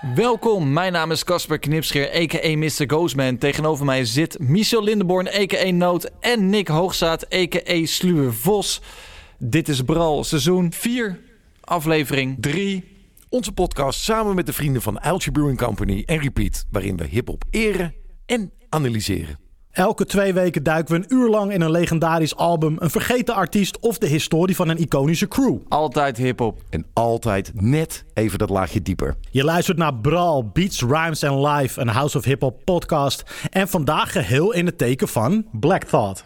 [0.00, 2.56] Welkom, mijn naam is Casper Knipscheer, a.k.a.
[2.56, 2.84] Mr.
[2.86, 3.38] Ghostman.
[3.38, 5.70] Tegenover mij zit Michel Lindenborn, a.k.a.
[5.70, 7.86] Noot en Nick Hoogzaad, a.k.a.
[7.86, 8.82] Sluwe Vos.
[9.38, 11.20] Dit is Bral, seizoen 4,
[11.60, 12.84] aflevering 3.
[13.28, 17.44] Onze podcast samen met de vrienden van Uiltje Brewing Company en Repeat, waarin we hip-hop
[17.50, 17.94] eren
[18.26, 19.45] en analyseren.
[19.76, 23.78] Elke twee weken duiken we een uur lang in een legendarisch album, een vergeten artiest
[23.78, 25.56] of de historie van een iconische crew.
[25.68, 26.62] Altijd hip-hop.
[26.70, 29.14] En altijd net even dat laagje dieper.
[29.30, 33.22] Je luistert naar Brawl, Beats, Rhymes and Live, een House of Hip Hop podcast.
[33.50, 36.24] En vandaag geheel in het teken van Black Thought.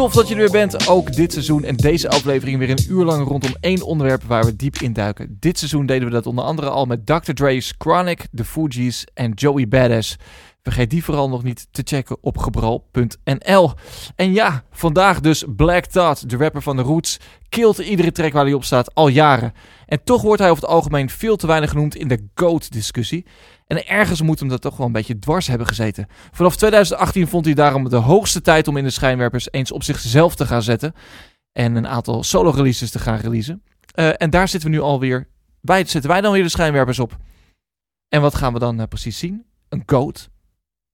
[0.00, 3.04] Tof dat je er weer bent, ook dit seizoen en deze aflevering weer een uur
[3.04, 5.36] lang rondom één onderwerp waar we diep induiken.
[5.40, 7.32] Dit seizoen deden we dat onder andere al met Dr.
[7.32, 10.16] Dre's Chronic, The Fugees en Joey Badass.
[10.62, 13.72] Vergeet die vooral nog niet te checken op gebral.nl.
[14.16, 18.44] En ja, vandaag dus Black Thought, de rapper van de Roots, kilt iedere track waar
[18.44, 19.52] hij op staat al jaren.
[19.86, 23.26] En toch wordt hij over het algemeen veel te weinig genoemd in de GOAT-discussie.
[23.70, 26.06] En ergens moet hem dat toch wel een beetje dwars hebben gezeten.
[26.30, 30.34] Vanaf 2018 vond hij daarom de hoogste tijd om in de schijnwerpers eens op zichzelf
[30.34, 30.94] te gaan zetten.
[31.52, 33.62] En een aantal solo-releases te gaan releasen.
[33.94, 35.28] Uh, en daar zitten we nu alweer.
[35.60, 37.16] Wij zetten wij dan weer de schijnwerpers op.
[38.08, 39.44] En wat gaan we dan uh, precies zien?
[39.68, 40.30] Een GOAT.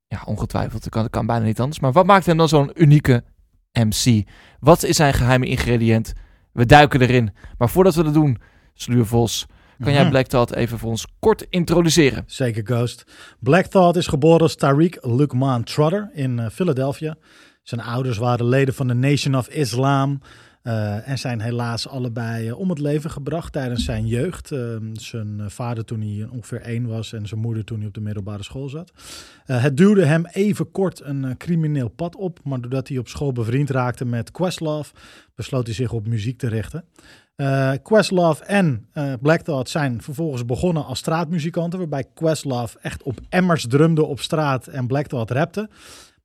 [0.06, 0.82] Ja, ongetwijfeld.
[0.82, 1.80] Dat kan, kan bijna niet anders.
[1.80, 3.24] Maar wat maakt hem dan zo'n unieke
[3.72, 4.28] MC?
[4.60, 6.12] Wat is zijn geheime ingrediënt?
[6.52, 7.30] We duiken erin.
[7.58, 8.38] Maar voordat we dat doen,
[8.74, 9.46] Sluwe Vos,
[9.80, 12.24] kan jij Black Thought even voor ons kort introduceren?
[12.26, 13.04] Zeker, Ghost.
[13.40, 17.16] Black Thought is geboren als Tariq Lukman Trotter in uh, Philadelphia.
[17.62, 20.20] Zijn ouders waren leden van de Nation of Islam.
[21.04, 24.50] En zijn helaas allebei uh, om het leven gebracht tijdens zijn jeugd.
[24.50, 28.00] Uh, zijn vader toen hij ongeveer één was en zijn moeder toen hij op de
[28.00, 28.92] middelbare school zat.
[29.44, 33.70] het duwde hem even kort een crimineel pad op, maar doordat hij op school bevriend
[33.70, 34.94] raakte met Questlove,
[35.34, 36.84] besloot hij zich op muziek te richten.
[37.82, 43.66] Questlove en uh, Black Thought zijn vervolgens begonnen als straatmuzikanten, waarbij Questlove echt op emmers
[43.66, 45.68] drumde op straat en Black Thought rapte.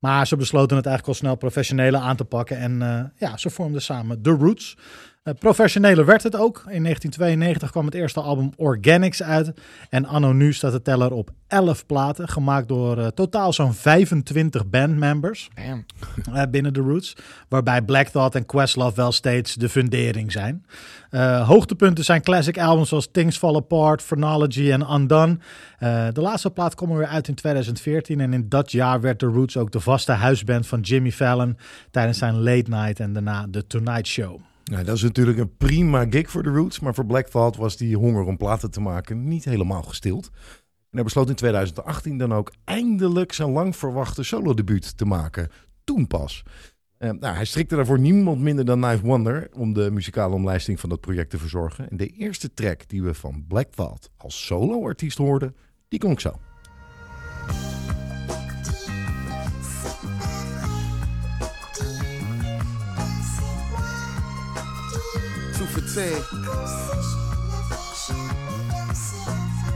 [0.02, 3.50] Maar ze besloten het eigenlijk al snel professionele aan te pakken en uh, ja, ze
[3.50, 4.78] vormden samen The Roots.
[5.24, 6.56] Uh, professioneler werd het ook.
[6.58, 9.52] In 1992 kwam het eerste album Organics uit.
[9.90, 14.70] En anno nu staat de teller op 11 platen, gemaakt door uh, totaal zo'n 25
[14.70, 15.50] bandmembers
[16.30, 17.16] uh, binnen The Roots.
[17.50, 20.66] Waarbij Black Thought en Questlove wel steeds de fundering zijn.
[21.46, 25.38] hoogtepunten zijn classic albums zoals Things Fall Apart, Phrenology en Undone.
[26.14, 29.58] de laatste plaat kwam weer uit in 2014 en in dat jaar werd The Roots
[29.58, 31.58] ook de vaste huisband van Jimmy Fallon
[31.92, 34.40] tijdens zijn Late Night en daarna The Tonight Show.
[34.72, 37.78] Nou, dat is natuurlijk een prima gig voor de Roots, maar voor Black Thought was
[37.78, 40.30] die honger om platen te maken niet helemaal gestild.
[40.64, 45.50] En hij besloot in 2018 dan ook eindelijk zijn lang verwachte solo-debuut te maken.
[45.84, 46.44] Toen pas.
[47.00, 50.90] Uh, nou, hij strikte daarvoor niemand minder dan Knife Wonder om de muzikale omlijsting van
[50.90, 51.90] dat project te verzorgen.
[51.90, 53.74] En de eerste track die we van Black
[54.18, 55.56] als solo-artiest hoorden,
[55.88, 56.40] die klonk zo.
[65.94, 66.00] For
[68.14, 68.41] 10.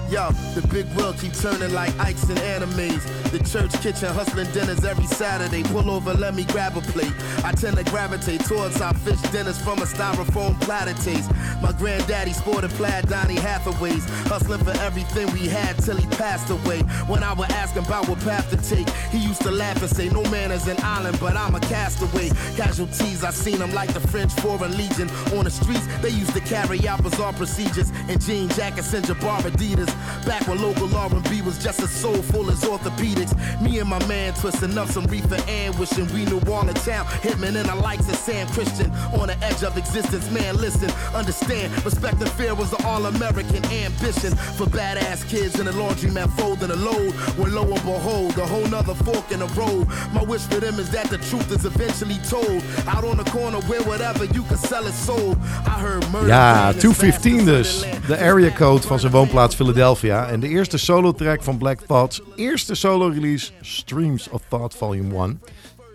[0.09, 3.01] Yo, the big world keep turning like ice and animes.
[3.31, 5.63] The church kitchen hustling dinners every Saturday.
[5.63, 7.11] Pull over, let me grab a plate.
[7.43, 11.31] I tend to gravitate towards our fish dinners from a styrofoam platter taste.
[11.59, 14.07] My granddaddy sported plaid Donny Hathaways.
[14.27, 16.81] Hustling for everything we had till he passed away.
[17.07, 19.89] When I would ask him about what path to take, he used to laugh and
[19.89, 22.29] say, No man is an island, but I'm a castaway.
[22.55, 25.09] Casualties, I seen them like the French Foreign Legion.
[25.35, 29.41] On the streets, they used to carry out bizarre procedures in jean jackets and Jabbar
[29.41, 29.94] Adidas.
[30.25, 33.33] Back when local R&B was just as soulful as orthopedics.
[33.61, 37.05] Me and my man twisting up some reefer and wishing we knew all the town.
[37.23, 40.29] Hitman and the likes of Sam Christian on the edge of existence.
[40.31, 41.73] Man, listen, understand.
[41.85, 46.75] Respect and fear was the all-American ambition for badass kids in the laundromat folding a
[46.75, 47.13] load.
[47.37, 49.87] When lo and behold, a whole nother fork in the road.
[50.13, 52.63] My wish for them is that the truth is eventually told.
[52.87, 55.37] Out on the corner where whatever you can sell is sold.
[55.65, 56.27] I heard murder.
[56.27, 57.85] Ja, 215 dus.
[58.07, 59.84] De area code van zijn woonplaats Philadelphia.
[59.85, 65.15] En de eerste solo track van Black Thought's eerste solo release, Streams of Thought Volume
[65.15, 65.41] 1.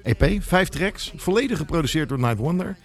[0.02, 2.76] EP, vijf tracks, volledig geproduceerd door Night Wonder.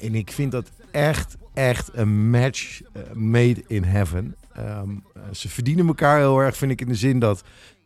[0.00, 4.36] En ik vind dat echt, echt een match uh, made in heaven.
[4.58, 7.42] Um, ze verdienen elkaar heel erg, vind ik, in de zin dat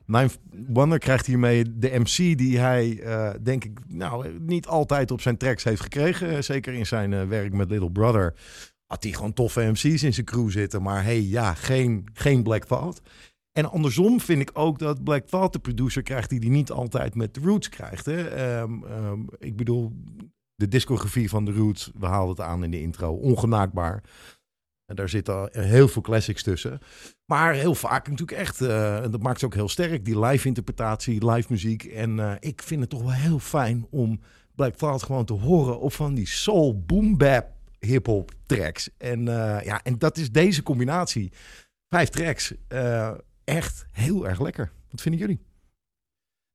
[0.07, 0.31] Nine
[0.67, 5.37] Wonder krijgt hiermee de MC die hij, eh, denk ik, nou, niet altijd op zijn
[5.37, 6.45] tracks heeft gekregen.
[6.45, 8.35] Zeker in zijn eh, werk met Little Brother
[8.93, 10.83] had hij gewoon toffe MC's in zijn crew zitten.
[10.83, 13.01] Maar hey, ja, geen, geen Black Thought.
[13.53, 17.15] En andersom vind ik ook dat Black Thought de producer krijgt die die niet altijd
[17.15, 18.07] met de Roots krijgt.
[18.07, 18.29] Hè?
[18.29, 19.93] Ehm, ehm, ik bedoel,
[20.55, 24.03] de discografie van de Roots, we haalden het aan in de intro, ongenaakbaar.
[24.87, 26.79] En daar zitten heel veel classics tussen.
[27.25, 31.31] Maar heel vaak natuurlijk echt, uh, dat maakt ze ook heel sterk, die live interpretatie,
[31.31, 31.85] live muziek.
[31.85, 34.21] En uh, ik vind het toch wel heel fijn om
[34.55, 38.91] Black Thought gewoon te horen op van die soul boom bap hip-hop tracks.
[38.99, 41.33] En, uh, ja, en dat is deze combinatie.
[41.89, 42.55] Vijf tracks.
[43.45, 44.71] echt heel erg lekker.
[44.91, 45.41] Wat vinden jullie?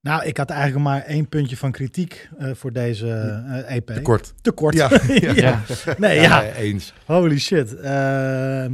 [0.02, 3.88] Nou, ik had eigenlijk maar één puntje van kritiek uh, voor deze uh, EP.
[3.88, 4.34] Te kort.
[4.42, 4.76] Te kort.
[4.76, 4.90] Ja.
[5.08, 5.34] ja.
[5.34, 5.62] ja.
[5.98, 6.42] Nee, ja.
[6.42, 6.54] ja.
[6.54, 6.94] Eens.
[7.06, 7.74] Holy shit.
[7.74, 8.66] Uh,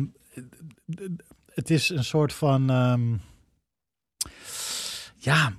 [1.54, 2.70] het is een soort van...
[2.70, 3.22] Um,
[5.16, 5.54] ja,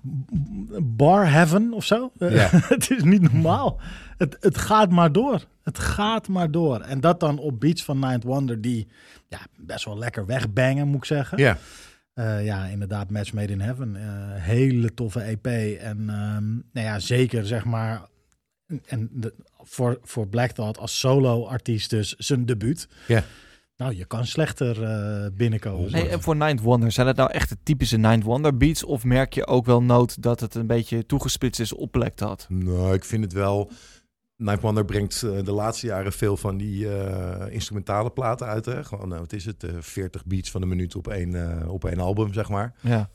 [0.83, 2.13] bar heaven of zo.
[2.19, 2.49] Ja.
[2.75, 3.81] het is niet normaal.
[4.17, 5.45] Het, het gaat maar door.
[5.63, 6.81] Het gaat maar door.
[6.81, 8.89] En dat dan op beats van Ninth Wonder die
[9.29, 11.39] ja, best wel lekker wegbangen, moet ik zeggen.
[11.39, 11.59] Ja.
[12.15, 13.95] Uh, ja, inderdaad, Match Made in Heaven.
[13.95, 14.03] Uh,
[14.33, 15.47] hele toffe EP.
[15.81, 18.03] En um, nou ja, zeker zeg maar.
[18.87, 22.89] En de, voor, voor Black Thought als solo-artiest dus zijn debuut.
[23.07, 23.25] Ja.
[23.77, 25.93] Nou, je kan slechter uh, binnenkomen.
[25.93, 28.85] Nee, en voor Ninth Wonder, zijn het nou echt de typische Ninth Wonder beats?
[28.85, 32.47] Of merk je ook wel nood dat het een beetje toegesplitst is op Black Thought?
[32.49, 33.71] Nou, ik vind het wel...
[34.37, 38.65] Night Wonder brengt uh, de laatste jaren veel van die uh, instrumentale platen uit.
[38.65, 38.85] Hè?
[38.85, 39.67] Gewoon, uh, wat is het?
[39.79, 42.75] 40 beats van een minuut op één, op één album, zeg maar.
[42.81, 43.11] Ja.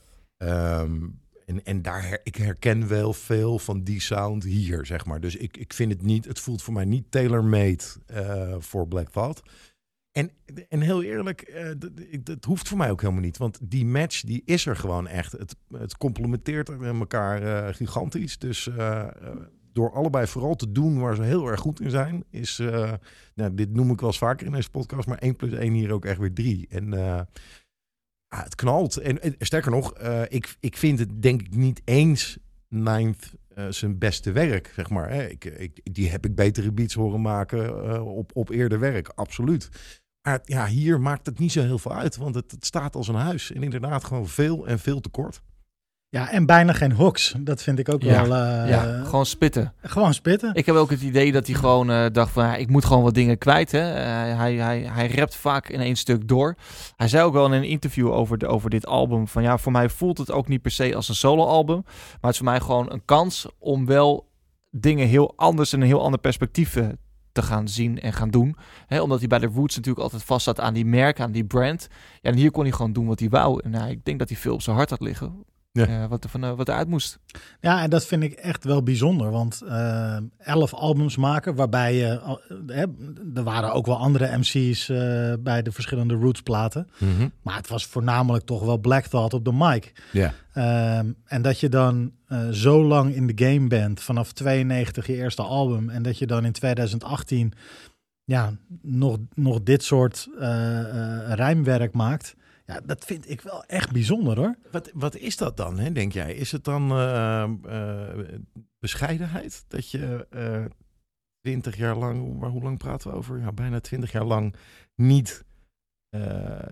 [0.81, 5.19] Um, en, en daar her, ik herken wel veel van die sound hier, zeg maar.
[5.19, 7.83] Dus ik, ik vind het niet, het voelt voor mij niet tailor-made
[8.59, 9.41] voor Black Thought.
[10.11, 10.31] En,
[10.69, 11.51] en heel eerlijk,
[12.23, 13.37] het hoeft voor mij ook helemaal niet.
[13.37, 15.31] Want die match, die is er gewoon echt.
[15.31, 18.37] Het, het complementeert elkaar gigantisch.
[18.37, 18.69] Dus
[19.79, 22.93] door allebei vooral te doen waar ze heel erg goed in zijn, is, uh,
[23.35, 25.91] nou, dit noem ik wel eens vaker in deze podcast, maar 1 plus 1 hier
[25.91, 26.67] ook echt weer 3.
[26.69, 27.21] En uh,
[28.27, 28.97] ah, het knalt.
[28.97, 32.37] En, sterker nog, uh, ik, ik vind het denk ik niet eens
[32.67, 33.33] Ninth
[33.69, 35.09] zijn beste werk, zeg maar.
[35.09, 35.27] Hè.
[35.27, 39.69] Ik, die heb ik betere beats horen maken op, op eerder werk, absoluut.
[40.21, 43.07] Maar ja, hier maakt het niet zo heel veel uit, want het, het staat als
[43.07, 43.51] een huis.
[43.51, 45.41] En inderdaad gewoon veel en veel te kort.
[46.11, 47.35] Ja, en bijna geen hooks.
[47.39, 48.27] Dat vind ik ook ja.
[48.27, 48.37] wel...
[48.37, 49.73] Uh, ja, gewoon spitten.
[49.81, 50.53] Gewoon spitten.
[50.53, 52.53] Ik heb ook het idee dat hij gewoon uh, dacht van...
[52.53, 53.71] Ik moet gewoon wat dingen kwijt.
[53.71, 53.89] Hè.
[53.89, 56.55] Uh, hij, hij, hij rapt vaak in één stuk door.
[56.95, 59.27] Hij zei ook wel in een interview over, de, over dit album...
[59.27, 61.81] van ja, voor mij voelt het ook niet per se als een solo-album.
[61.85, 64.29] Maar het is voor mij gewoon een kans om wel
[64.71, 65.73] dingen heel anders...
[65.73, 66.77] en een heel ander perspectief
[67.31, 68.55] te gaan zien en gaan doen.
[69.01, 71.87] Omdat hij bij de Roots natuurlijk altijd vast zat aan die merk, aan die brand.
[72.21, 73.61] Ja, en hier kon hij gewoon doen wat hij wou.
[73.63, 75.45] En nou, ik denk dat hij veel op zijn hart had liggen.
[75.87, 76.03] Ja.
[76.03, 77.19] Uh, wat, er van, uh, wat er uit moest.
[77.59, 79.31] Ja, en dat vind ik echt wel bijzonder.
[79.31, 82.37] Want uh, elf albums maken, waarbij je.
[83.35, 84.87] er waren ook wel andere MC's
[85.39, 86.87] bij de verschillende Roots-platen.
[86.97, 87.31] Mm -hmm.
[87.41, 89.91] Maar het was voornamelijk toch wel Black Thought op de mic.
[90.11, 90.33] Ja.
[90.53, 92.11] Ehm, en dat je dan
[92.51, 95.89] zo lang in de game bent, vanaf 92 je eerste album.
[95.89, 97.53] En dat je dan in 2018
[98.23, 100.27] ja, nog, nog dit soort
[101.27, 102.35] rijmwerk maakt.
[102.69, 104.55] Ja, dat vind ik wel echt bijzonder hoor.
[104.71, 106.33] Wat, wat is dat dan, hè, denk jij?
[106.33, 108.07] Is het dan uh, uh,
[108.79, 109.65] bescheidenheid?
[109.67, 110.27] Dat je
[111.41, 113.39] twintig jaar lang, maar hoe lang praten we over?
[113.39, 114.55] Ja, bijna twintig jaar lang
[114.95, 115.45] niet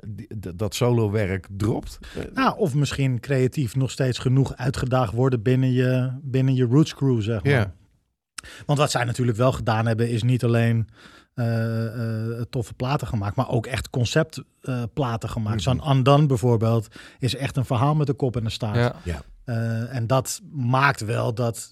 [0.08, 2.00] die, dat solo-werk dropt?
[2.34, 7.22] Nou, of misschien creatief nog steeds genoeg uitgedaagd worden binnen je, binnen je roots crew,
[7.22, 7.54] zeg maar.
[7.54, 7.74] Ja.
[8.66, 10.88] Want wat zij natuurlijk wel gedaan hebben, is niet alleen
[11.36, 11.46] uh,
[11.84, 15.66] uh, toffe platen gemaakt, maar ook echt conceptplaten uh, gemaakt.
[15.66, 15.78] Mhm.
[15.78, 16.88] Zo'n Undone bijvoorbeeld
[17.20, 18.76] is echt een verhaal met een kop en een staart.
[18.76, 18.96] Ja.
[19.04, 19.22] Ja.
[19.46, 21.72] Uh, en dat maakt wel dat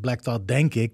[0.00, 0.92] Black Thought, denk ik,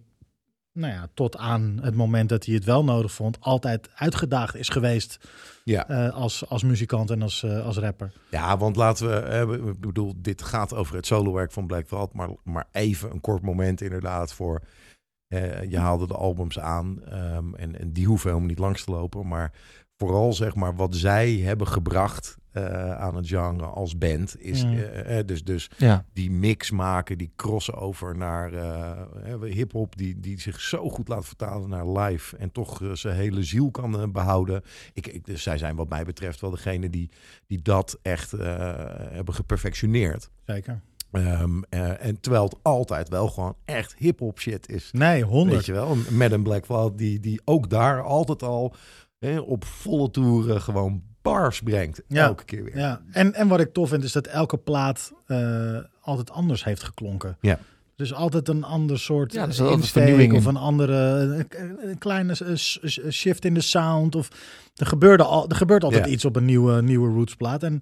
[0.78, 4.68] nou ja, tot aan het moment dat hij het wel nodig vond, altijd uitgedaagd is
[4.68, 5.18] geweest
[5.64, 5.82] Ja.
[6.08, 8.12] als, als muzikant en als, als rapper.
[8.30, 12.28] Ja, want laten we, eh, ik bedoel, dit gaat over het solowerk van Black maar,
[12.44, 14.62] maar even een kort moment inderdaad voor,
[15.28, 18.90] eh, je haalde de albums aan um, en, en die hoeven helemaal niet langs te
[18.90, 19.52] lopen, maar
[19.96, 24.72] vooral zeg maar wat zij hebben gebracht uh, aan het genre als band is Mm.
[24.72, 26.04] uh, dus, dus Ja.
[26.12, 28.50] die mix maken, die crossover naar
[29.44, 33.16] hip hop, die, die zich zo goed laat vertalen naar live en toch uh, zijn
[33.16, 34.62] hele ziel kan uh, behouden.
[34.92, 37.10] Ik, ik, dus zij zijn wat mij betreft wel degene die,
[37.46, 38.40] die dat echt uh,
[39.10, 40.30] hebben geperfectioneerd.
[40.46, 40.80] Zeker.
[41.12, 44.90] Um, en terwijl het altijd wel gewoon echt hip hop shit is.
[44.92, 45.56] Nee, honderd.
[45.56, 48.74] Weet je wel, met een Black Cloud die, die ook daar altijd al
[49.18, 52.02] hè, op volle toeren gewoon bars brengt.
[52.06, 52.24] Ja.
[52.26, 52.76] Elke keer weer.
[52.78, 56.82] Ja, en, en wat ik tof vind is dat elke plaat eh, altijd anders heeft
[56.82, 57.36] geklonken.
[57.40, 57.58] Ja.
[57.96, 62.56] Dus altijd een ander soort Ja, altijd insteek vernieuwing of een andere een, een kleine
[63.10, 64.14] shift in de sound.
[64.14, 64.28] Of
[64.76, 66.10] er, gebeurde al, er gebeurt altijd Ja.
[66.10, 67.62] iets op een nieuwe, nieuwe Roots plaat.
[67.62, 67.80] En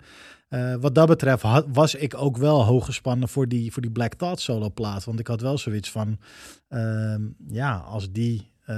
[0.48, 3.90] eh, wat dat betreft had, was ik ook wel hoog gespannen voor die, voor die
[3.90, 5.04] Black Thought solo plaat.
[5.04, 6.18] Want ik had wel zoiets van,
[6.68, 8.54] ehm, ja, als die...
[8.66, 8.76] eh,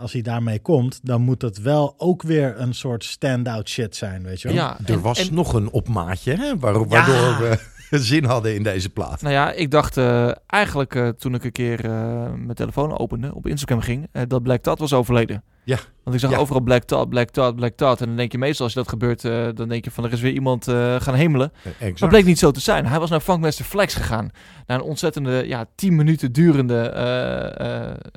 [0.00, 4.22] als hij daarmee komt, dan moet het wel ook weer een soort stand-out shit zijn,
[4.22, 4.56] weet je wel?
[4.56, 7.58] Ja, Er en- was en- nog een opmaatje, hè, waar- waardoor we
[8.12, 9.22] zin hadden in deze plaat.
[9.22, 11.90] Nou ja, ik dacht eh, eigenlijk eh, toen ik een keer eh,
[12.32, 15.42] mijn telefoon opende, op Instagram ging, dat Black Tot was overleden.
[15.64, 15.78] Ja.
[16.04, 16.36] Want ik zag Ja.
[16.36, 18.00] overal Black Tot, Black Tot, Black Tot.
[18.00, 19.22] En dan denk je meestal als dat gebeurt,
[19.56, 20.64] dan denk je van er is weer iemand
[20.98, 21.52] gaan hemelen.
[21.64, 22.12] Maar Exact.
[22.12, 22.86] bleek niet zo te zijn.
[22.86, 24.30] Hij was naar Funkmaster Flex gegaan.
[24.66, 26.92] Naar een ontzettende, ja, 10 minuten durende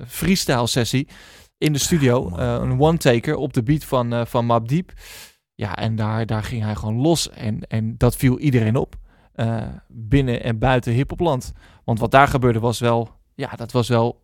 [0.07, 1.07] freestyle sessie
[1.61, 2.31] in de studio.
[2.37, 4.91] Eh, een one-taker op de beat van, eh van Map Deep.
[5.55, 7.29] Ja, en daar, daar ging hij gewoon los.
[7.29, 8.95] En, en dat viel iedereen op.
[9.33, 11.51] Eh, binnen en buiten hiphopland.
[11.83, 14.21] Want wat daar gebeurde was wel, ja, dat was wel...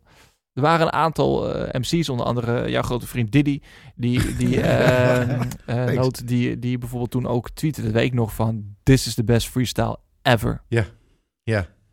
[0.53, 3.61] Er waren een aantal eh, MC's, onder andere jouw grote vriend Diddy,
[3.95, 8.33] die, die, eh, eh, noot, die, die bijvoorbeeld toen ook tweette, dat weet ik nog,
[8.33, 10.61] van This is the best freestyle ever.
[10.67, 10.85] Ja.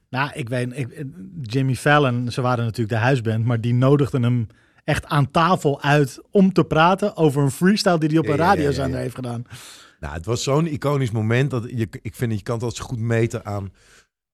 [0.09, 1.05] Nou, ik weet, ik,
[1.43, 4.47] Jimmy Fallon, ze waren natuurlijk de huisband, maar die nodigden hem
[4.85, 8.39] echt aan tafel uit om te praten over een freestyle die hij op Ja, een
[8.39, 9.03] ja, ja, radiozender ja, ja.
[9.03, 9.45] heeft gedaan.
[10.05, 12.83] Nou, het was zo'n iconisch moment dat je, ik vind dat je kan het altijd
[12.83, 13.73] zo goed meten aan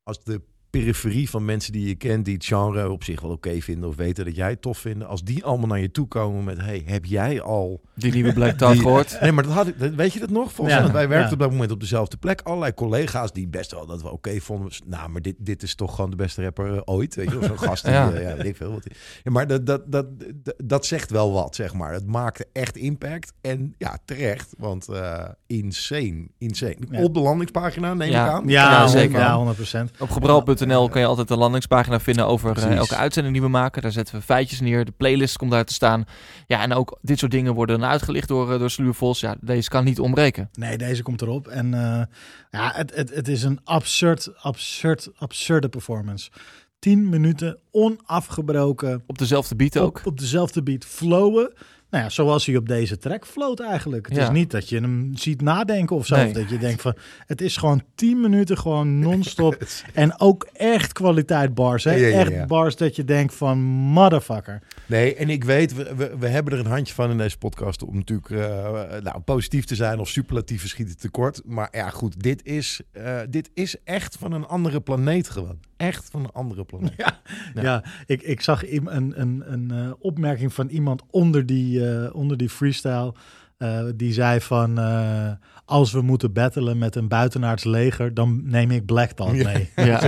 [0.02, 3.60] als de periferie van mensen die je kent, die het genre op zich wel oké
[3.60, 6.44] vinden of weten dat jij het tof vinden, als die allemaal naar je toe komen
[6.44, 7.80] met, hey, heb jij al...
[7.94, 9.20] Die nieuwe Black Die- gehoord.
[9.20, 10.52] Nee, maar dat had ik, weet je dat nog?
[10.52, 10.82] Volgens Ja.
[10.82, 11.32] mij, wij werkten Ja.
[11.34, 12.40] op dat moment op dezelfde plek.
[12.40, 14.72] Allerlei collega's die best wel dat we oké vonden.
[14.86, 17.14] Nou, maar dit, dit is toch gewoon de beste rapper eh, ooit.
[17.14, 18.08] Weet je, wel, zo'n gast die, Ja.
[18.14, 18.20] ja.
[18.20, 18.72] ja, weet ik veel.
[18.72, 21.92] Wat die- ja, maar dat, dat, dat, dat, dat zegt wel wat, zeg maar.
[21.92, 23.32] Het maakte echt impact.
[23.40, 26.76] En ja, terecht, want eh, insane, insane.
[26.90, 27.02] Ja.
[27.02, 28.26] Op de landingspagina neem Ja.
[28.26, 28.48] ik aan.
[28.48, 29.18] Ja, Ja, zeker.
[29.18, 29.90] Ja, 100%.
[29.98, 33.82] Op gebral.nl kan je altijd een landingspagina vinden over eh, elke uitzending die we maken.
[33.82, 34.84] Daar zetten we feitjes neer.
[34.84, 36.04] De playlist komt daar te staan.
[36.46, 39.20] Ja, en ook dit soort dingen worden dan uitgelicht door, eh, door Sluwe Vos.
[39.20, 40.48] Ja, deze kan niet ontbreken.
[40.52, 41.48] Nee, deze komt erop.
[41.48, 42.02] En eh,
[42.50, 46.30] ja, het, het, het is een absurd, absurd, absurde performance.
[46.78, 49.98] 10 minuten onafgebroken Op dezelfde beat ook.
[49.98, 51.52] op, op dezelfde beat flowen.
[51.90, 54.06] Nou ja, zoals hij op deze track float eigenlijk.
[54.08, 54.22] Het Ja.
[54.22, 56.16] is niet dat je hem ziet nadenken of zo.
[56.16, 56.26] Nee.
[56.26, 56.94] Of dat je denkt van,
[57.26, 59.56] het is gewoon 10 minuten gewoon non-stop.
[59.94, 61.84] en ook echt kwaliteit bars.
[61.84, 61.94] Hè?
[61.94, 62.18] Ja.
[62.18, 64.62] Echt bars dat je denkt van, motherfucker.
[64.90, 67.82] Nee, en ik weet, we, we, we hebben er een handje van in deze podcast
[67.82, 71.42] om natuurlijk eh, nou, positief te zijn of superlatief schieten tekort.
[71.44, 75.58] Maar ja, goed, dit is, eh, dit is echt van een andere planeet gewoon.
[75.76, 76.94] Echt van een andere planeet.
[77.06, 77.20] Ja,
[77.54, 77.62] Ja.
[77.62, 77.84] ja.
[78.06, 83.14] ik, ik zag een, een, een eh, opmerking van iemand onder die, onder die freestyle.
[83.60, 85.30] Eh, die zei van, eh,
[85.64, 89.70] als we moeten battelen met een buitenaards leger, dan neem ik Black Thought mee.
[89.76, 90.00] Ja.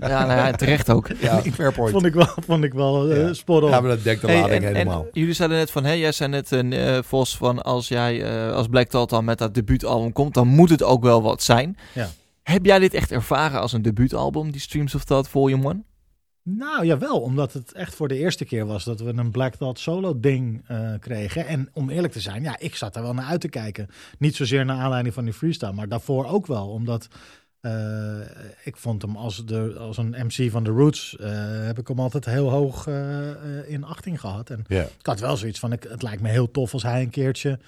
[0.00, 1.08] Nou ja, terecht ook.
[1.20, 1.90] Ja, fair point.
[1.92, 3.32] Vond ik wel, vond ik wel Ja.
[3.32, 3.70] spot on.
[3.70, 5.02] Ja, maar dat dekt de Hey, lading en, helemaal.
[5.02, 8.52] en jullie zeiden net van, hé, jij zei net, eh, Vos, van als jij eh,
[8.54, 11.76] als Black Thought dan met dat debuutalbum komt, dan moet het ook wel wat zijn.
[11.94, 12.08] Ja.
[12.42, 15.84] Heb jij dit echt ervaren als een debuutalbum, die Streams of Thought Volume 1?
[16.56, 19.78] Nou jawel, omdat het echt voor de eerste keer was dat we een Black Thought
[19.78, 21.46] solo ding eh, kregen.
[21.46, 23.88] En om eerlijk te zijn, ja, ik zat er wel naar uit te kijken.
[24.18, 26.68] Niet zozeer naar aanleiding van die freestyle, maar daarvoor ook wel.
[26.68, 27.08] Omdat
[27.60, 28.18] eh,
[28.64, 31.30] ik vond hem als, de, als een MC van de Roots, eh,
[31.66, 32.86] heb ik hem altijd heel hoog
[33.66, 34.50] in achting gehad.
[34.50, 34.82] En Ja.
[34.82, 37.58] ik had wel zoiets van, ik, het lijkt me heel tof als hij een keertje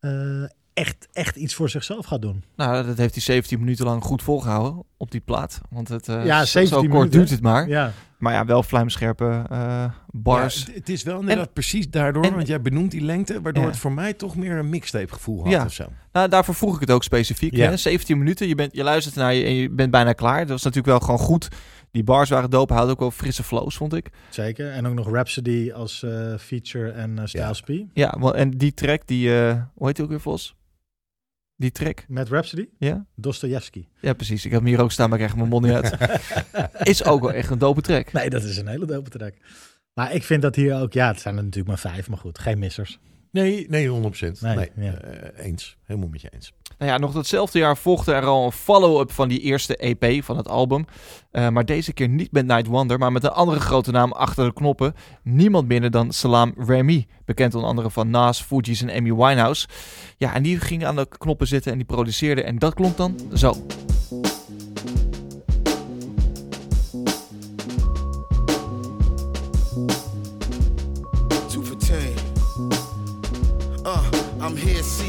[0.00, 2.44] eh, echt, echt iets voor zichzelf gaat doen.
[2.56, 5.60] Nou, dat heeft hij 17 minuten lang goed volgehouden op die plaat.
[5.70, 7.18] Want het, eh, Ja, zo- 17 zo kort minuten.
[7.18, 7.68] duurt het maar.
[7.68, 10.64] Ja, Maar ja, wel vlijmscherpe eh, bars.
[10.66, 13.68] Ja, het- is wel inderdaad precies daardoor, en- want jij benoemt die lengte, waardoor Ja.
[13.68, 15.64] het voor mij toch meer een mixtape gevoel had Ja.
[15.64, 15.84] of zo.
[16.12, 17.56] Nou, daarvoor vroeg ik het ook specifiek.
[17.56, 17.68] Ja.
[17.68, 17.76] Hè?
[17.76, 20.38] 17 minuten, je, bent, je luistert naar je en je bent bijna klaar.
[20.38, 21.48] Dat was natuurlijk wel gewoon goed.
[21.90, 24.08] Die bars waren dope, hij had ook wel frisse flows, vond ik.
[24.30, 24.70] zeker.
[24.70, 27.70] En ook nog Rhapsody als eh, feature en uh, Styles P.
[27.92, 30.54] Ja, wel- en die track, die, eh, hoe heet die ook weer, Vos?
[31.56, 33.06] Die track, Met Rhapsody, ja?
[33.14, 33.86] Dostoevsky.
[34.00, 34.44] Ja, precies.
[34.44, 35.96] Ik heb hem hier ook staan, maar ik krijg mijn mond niet uit.
[36.88, 38.12] Is ook wel echt een dope track.
[38.12, 39.34] Nee, dat is een hele dope track.
[39.94, 42.38] Maar ik vind dat hier ook, ja, het zijn er natuurlijk maar vijf, maar goed,
[42.38, 42.98] geen missers.
[43.34, 44.40] Nee, nee, 100%.
[44.40, 44.92] Nee, Nee, ja.
[44.92, 45.76] eh, eens.
[45.84, 46.52] Helemaal met je eens.
[46.78, 50.36] Nou ja, nog datzelfde jaar volgde er al een follow-up van die eerste EP van
[50.36, 50.84] het album.
[51.30, 54.44] Eh, maar deze keer niet met Night Wonder, maar met een andere grote naam achter
[54.44, 54.94] de knoppen.
[55.22, 57.06] Niemand minder dan Salam Remy.
[57.24, 59.68] Bekend onder andere van Nas, Fugees en Amy Winehouse.
[60.16, 62.42] Ja, en die ging aan de knoppen zitten en die produceerde.
[62.42, 63.54] En dat klonk dan zo.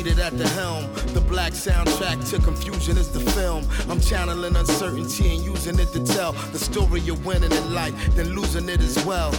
[0.05, 0.83] Seated at the helm.
[1.13, 3.65] The black soundtrack to confusion is the film.
[3.89, 8.29] I'm channeling uncertainty and using it to tell the story you're winning in life, then
[8.29, 9.31] losing it as well.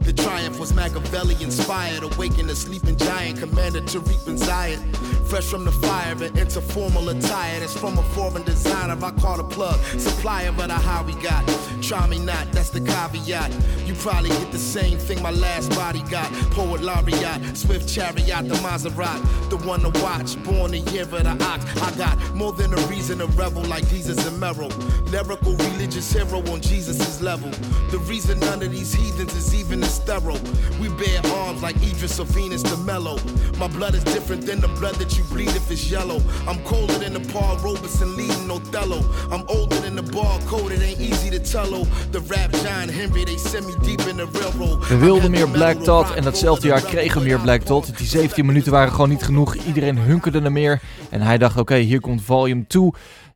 [0.00, 4.92] The triumph was Machiavelli inspired, awaken a sleeping giant, commanded to reap and Zion.
[5.26, 7.60] Fresh from the fire and into formal attire.
[7.60, 8.98] That's from a foreign designer.
[9.04, 11.46] I call the plug, supplier, but I how we got.
[11.82, 13.52] Try me not, that's the caveat.
[13.86, 16.32] You probably get the same thing my last body got.
[16.50, 20.42] Poet laureate, swift chariot, the Maserati, the one to watch.
[20.42, 21.64] Born the year of the ox.
[21.80, 24.70] I got more than a reason to revel like Jesus and Merrill.
[25.12, 27.50] Lyrical religious hero on Jesus' level.
[27.90, 30.40] The reason none of these heathens is even as thorough.
[30.80, 33.16] We bear arms like Idris or Venus to mellow.
[33.58, 36.20] My blood is different than the blood that you bleed if it's yellow.
[36.48, 39.00] I'm colder than the Paul Robeson leading Othello.
[39.34, 41.74] I'm older than the barcode, it ain't easy to tell.
[41.74, 41.84] oh.
[42.12, 44.88] The rap John Henry, they send me deep in the railroad.
[44.88, 47.96] We wilden meer Black Dot en datzelfde jaar kregen we meer Black Dot.
[47.98, 49.54] Die 17 minuten waren gewoon niet genoeg.
[49.54, 50.80] Iedereen hunkerde er meer.
[51.10, 52.90] En hij dacht, oké, hier komt volume 2.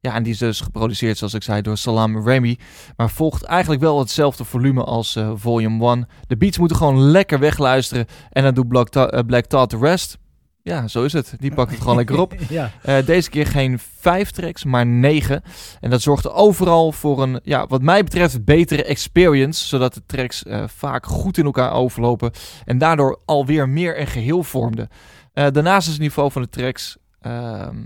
[0.05, 2.59] Ja, en die is dus geproduceerd, zoals ik zei, door Salam Remy.
[2.97, 6.09] Maar volgt eigenlijk wel hetzelfde volume als eh, volume 1.
[6.27, 8.07] De beats moeten gewoon lekker wegluisteren.
[8.31, 10.19] En dan doet Black, eh, Black Thought de rest.
[10.63, 11.35] Ja, zo is het.
[11.39, 12.35] Die pakt het gewoon lekker op.
[12.49, 12.71] ja.
[12.83, 15.43] Eh, deze keer geen vijf tracks, maar negen.
[15.81, 19.67] En dat zorgde overal voor een, ja, wat mij betreft, betere experience.
[19.67, 22.31] Zodat de tracks vaak goed in elkaar overlopen.
[22.65, 24.89] En daardoor alweer meer een geheel vormden.
[25.33, 26.97] Daarnaast is het niveau van de tracks.
[27.21, 27.77] ehm,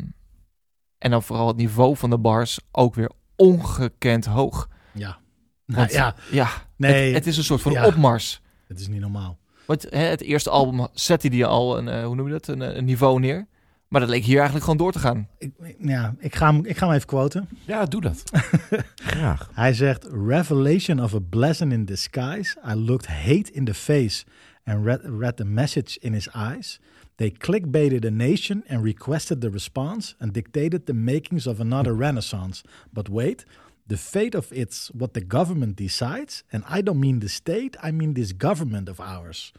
[0.99, 4.69] en dan vooral het niveau van de bars ook weer ongekend hoog.
[4.93, 5.19] Ja.
[5.67, 7.07] Nou, Want, ja, ja, nee.
[7.07, 7.87] het, het is een soort van ja.
[7.87, 8.41] opmars.
[8.67, 9.39] Het is niet normaal.
[9.67, 12.63] Want hè, het eerste album zette die al een, eh, hoe noem je dat, een,
[12.63, 13.47] eh, een niveau neer.
[13.89, 15.29] Maar dat leek hier eigenlijk gewoon door te gaan.
[15.39, 17.49] Ik, ja, ik ga, hem, ik ga hem even quoten.
[17.65, 18.23] Ja, doe dat.
[19.13, 19.51] Graag.
[19.53, 22.57] Hij zegt: Revelation of a blessing in disguise.
[22.71, 24.25] I looked hate in the face
[24.65, 26.81] and read, read the message in his eyes.
[27.19, 32.63] They clickbaited a nation and requested the response and dictated the makings of another renaissance.
[32.91, 33.45] But wait,
[33.87, 36.45] the fate of it's what the government decides.
[36.53, 39.53] And I don't mean the state, I mean this government of ours.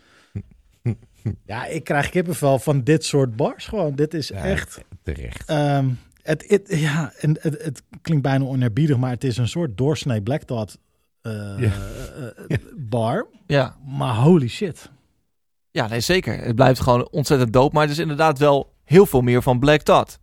[1.46, 3.96] ja, ik krijg kippenvel van dit soort bars gewoon.
[3.96, 4.84] Dit is Ja, echt...
[5.04, 5.50] Terecht.
[5.50, 5.90] Ehm,
[6.22, 10.22] het, het, ja, en het, het klinkt bijna oneerbiedig, maar het is een soort doorsnee
[10.22, 10.78] Black Dot
[11.22, 11.72] eh, Ja.
[12.48, 13.28] eh, bar.
[13.48, 14.90] Ja, Maar holy shit.
[15.72, 16.44] Ja, nee, zeker.
[16.44, 17.74] Het blijft gewoon ontzettend dope.
[17.74, 20.20] Maar het is inderdaad wel heel veel meer van Black Dot.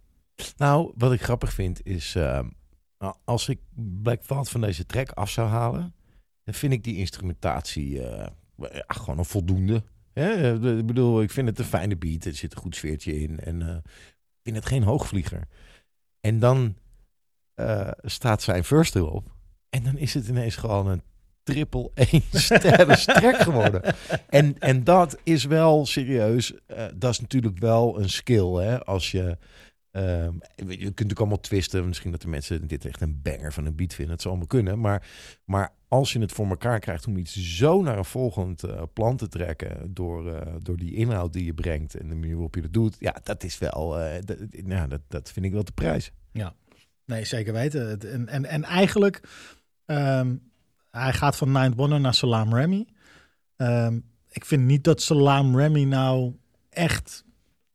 [0.57, 2.49] Nou, wat ik grappig vind is, ehm,
[2.99, 3.61] nou, als ik
[4.03, 5.95] Black Thought van deze track af zou halen,
[6.45, 8.27] dan vind ik die instrumentatie eh,
[8.87, 9.83] gewoon een voldoende.
[10.13, 13.63] Ik bedoel, ik vind het een fijne beat, er zit een goed sfeertje in en
[13.63, 15.49] eh, ik vind het geen hoogvlieger.
[16.21, 16.77] En dan
[17.55, 19.35] eh, staat zijn verse erop
[19.69, 21.03] en dan is het ineens gewoon een
[21.47, 23.83] triple één sterren track geworden.
[24.29, 28.85] En, en dat is wel serieus, eh, dat is natuurlijk wel een skill, hè?
[28.85, 29.39] Als je
[29.97, 31.87] Ehm, je kunt natuurlijk allemaal twisten.
[31.87, 34.13] Misschien dat de mensen dit echt een banger van een beat vinden.
[34.13, 34.81] Het zal allemaal kunnen.
[34.81, 35.09] Maar,
[35.45, 39.17] maar als je het voor elkaar krijgt om iets zo naar een volgend eh, plan
[39.17, 39.95] te trekken.
[39.95, 42.97] Door, eh, door die inhoud die je brengt en de manier waarop je dat doet.
[42.99, 43.99] Ja, dat is wel.
[43.99, 46.13] eh, dat, ja, dat, dat vind ik wel de prijs.
[47.05, 48.01] Nee, zeker weten.
[48.01, 49.21] En, en, en eigenlijk,
[49.87, 50.37] ehm,
[51.03, 52.87] hij gaat van Ninth Wonder naar Salam Remy.
[53.57, 53.99] Ehm,
[54.31, 56.35] ik vind niet dat Salam Remy nou
[56.71, 57.25] echt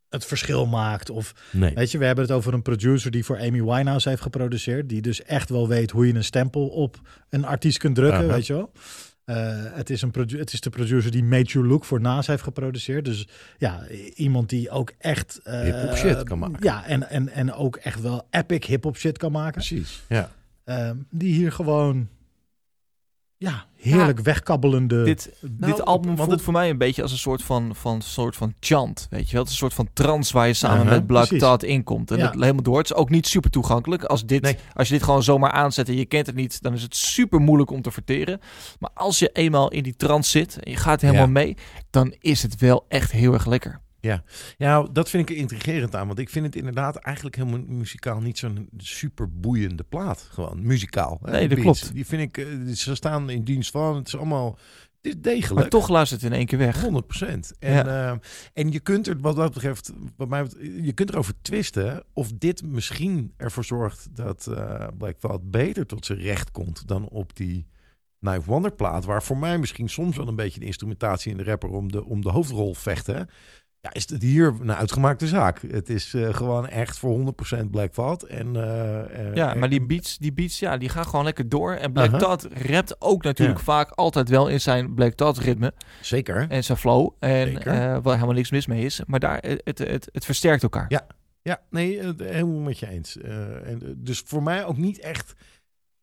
[0.10, 1.10] het verschil maakt.
[1.10, 1.74] Of Nee.
[1.74, 4.90] Weet je, we hebben het over een producer die voor Amy Winehouse heeft geproduceerd.
[4.90, 8.34] Die dus echt wel weet hoe je een stempel op een artiest kunt drukken, Aha.
[8.34, 8.72] weet je wel.
[9.26, 9.36] Eh,
[9.74, 12.44] het, is een produ- het is de producer die Made You Look voor Nas heeft
[12.44, 13.06] geproduceerd.
[13.06, 15.40] Dus ja, iemand die ook echt...
[15.44, 16.58] eh, Hip-hop shit kan maken.
[16.64, 19.52] Ja, en, en, en ook echt wel epic hip-hop shit kan maken.
[19.54, 20.02] Precies.
[20.10, 20.32] Ja.
[20.64, 22.10] Ehm, die hier gewoon...
[23.42, 25.04] Ja, heerlijk wegkabbelende...
[25.04, 27.76] Dit, Nou, dit album want voelt het- voor mij een beetje als een soort van,
[27.76, 29.08] van, soort van chant.
[29.10, 29.42] Weet je wel?
[29.42, 31.28] Het is een soort van trance waar je samen met Black.
[31.28, 32.12] Thought inkomt.
[32.12, 32.24] En Ja.
[32.24, 32.78] dat helemaal door.
[32.78, 34.04] Het is ook niet super toegankelijk.
[34.04, 34.58] Als, dit, Nee.
[34.74, 37.40] als je dit gewoon zomaar aanzet en je kent het niet, dan is het super
[37.40, 38.40] moeilijk om te verteren.
[38.80, 41.32] Maar als je eenmaal in die trance zit en je gaat helemaal Ja.
[41.32, 41.58] mee,
[41.90, 43.82] dan is het wel echt heel erg lekker.
[44.58, 46.08] Ja, dat vind ik er intrigerend aan.
[46.08, 50.28] Want ik vind het inderdaad eigenlijk helemaal muzikaal niet zo'n super boeiende plaat.
[50.32, 51.20] Gewoon muzikaal.
[51.24, 51.80] hè, Nee, dat beats.
[51.80, 51.94] klopt.
[51.94, 53.96] Die vind ik, eh, ze staan in dienst van.
[53.96, 54.58] Het is allemaal,
[55.02, 55.54] het is degelijk.
[55.60, 56.82] Maar toch luistert het in één keer weg.
[56.82, 57.54] 100 procent.
[57.60, 58.12] En, Ja.
[58.12, 58.18] eh,
[58.54, 62.32] en je kunt er, wat dat betreft, wat mij, betreft, je kunt erover twisten of
[62.38, 67.36] dit misschien ervoor zorgt dat eh Black Thought beter tot zijn recht komt dan op
[67.36, 67.68] die
[68.20, 71.44] Knife Wonder plaat, waar voor mij misschien soms wel een beetje de instrumentatie in de
[71.44, 73.30] rapper om de, om de hoofdrol vechten.
[73.82, 75.62] Ja, is het hier een uitgemaakte zaak.
[75.62, 78.24] Het is eh, gewoon echt voor 100% Black Thought.
[78.24, 81.74] En, eh, eh, Ja, maar die beats, die beats ja, die gaan gewoon lekker door.
[81.74, 82.18] En Black Aha.
[82.18, 83.64] Thought rapt ook natuurlijk Ja.
[83.64, 85.74] vaak altijd wel in zijn Black Thought ritme.
[86.02, 86.46] Zeker.
[86.50, 87.10] en zijn flow.
[87.20, 87.54] En
[88.04, 89.02] waar helemaal niks mis mee is.
[89.06, 90.86] Maar daar, het, het, het, het versterkt elkaar.
[90.88, 91.08] Ja.
[91.44, 93.18] Ja, nee, helemaal met je eens.
[93.18, 95.34] En, dus voor mij ook niet echt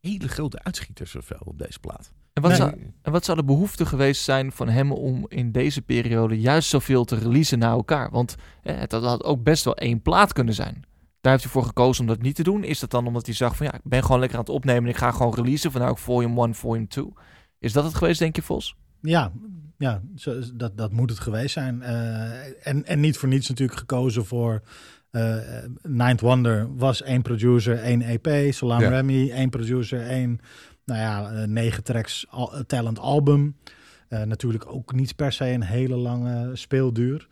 [0.01, 2.13] hele grote uitschieters zoveel op deze plaat.
[2.39, 2.61] En wat, Nee.
[2.61, 6.69] zou, en wat zou de behoefte geweest zijn van hem om in deze periode juist
[6.69, 8.11] zoveel te releasen naar elkaar?
[8.11, 10.85] Want eh, het had ook best wel één plaat kunnen zijn.
[11.21, 12.65] Daar heeft hij voor gekozen om dat niet te doen.
[12.65, 14.83] Is dat dan omdat hij zag van ja, ik ben gewoon lekker aan het opnemen
[14.83, 15.71] en ik ga gewoon releasen.
[15.73, 17.13] Vandaar ook Volume 1, Volume 2.
[17.59, 18.77] Is dat het geweest, denk je, Vos?
[19.01, 19.33] Ja,
[19.79, 21.83] ja zo, dat, dat moet het geweest zijn.
[21.83, 24.63] Eh, en, en niet voor niets natuurlijk gekozen voor
[25.11, 25.37] eh
[25.83, 28.53] Ninth Wonder was één producer, één EP.
[28.53, 28.89] Salam Ja.
[28.89, 30.41] Remy, één producer, één,
[30.89, 33.57] nou ja, eh, negen tracks al, eh, talent album.
[34.09, 37.29] Eh, natuurlijk ook niet per se een hele lange speelduur.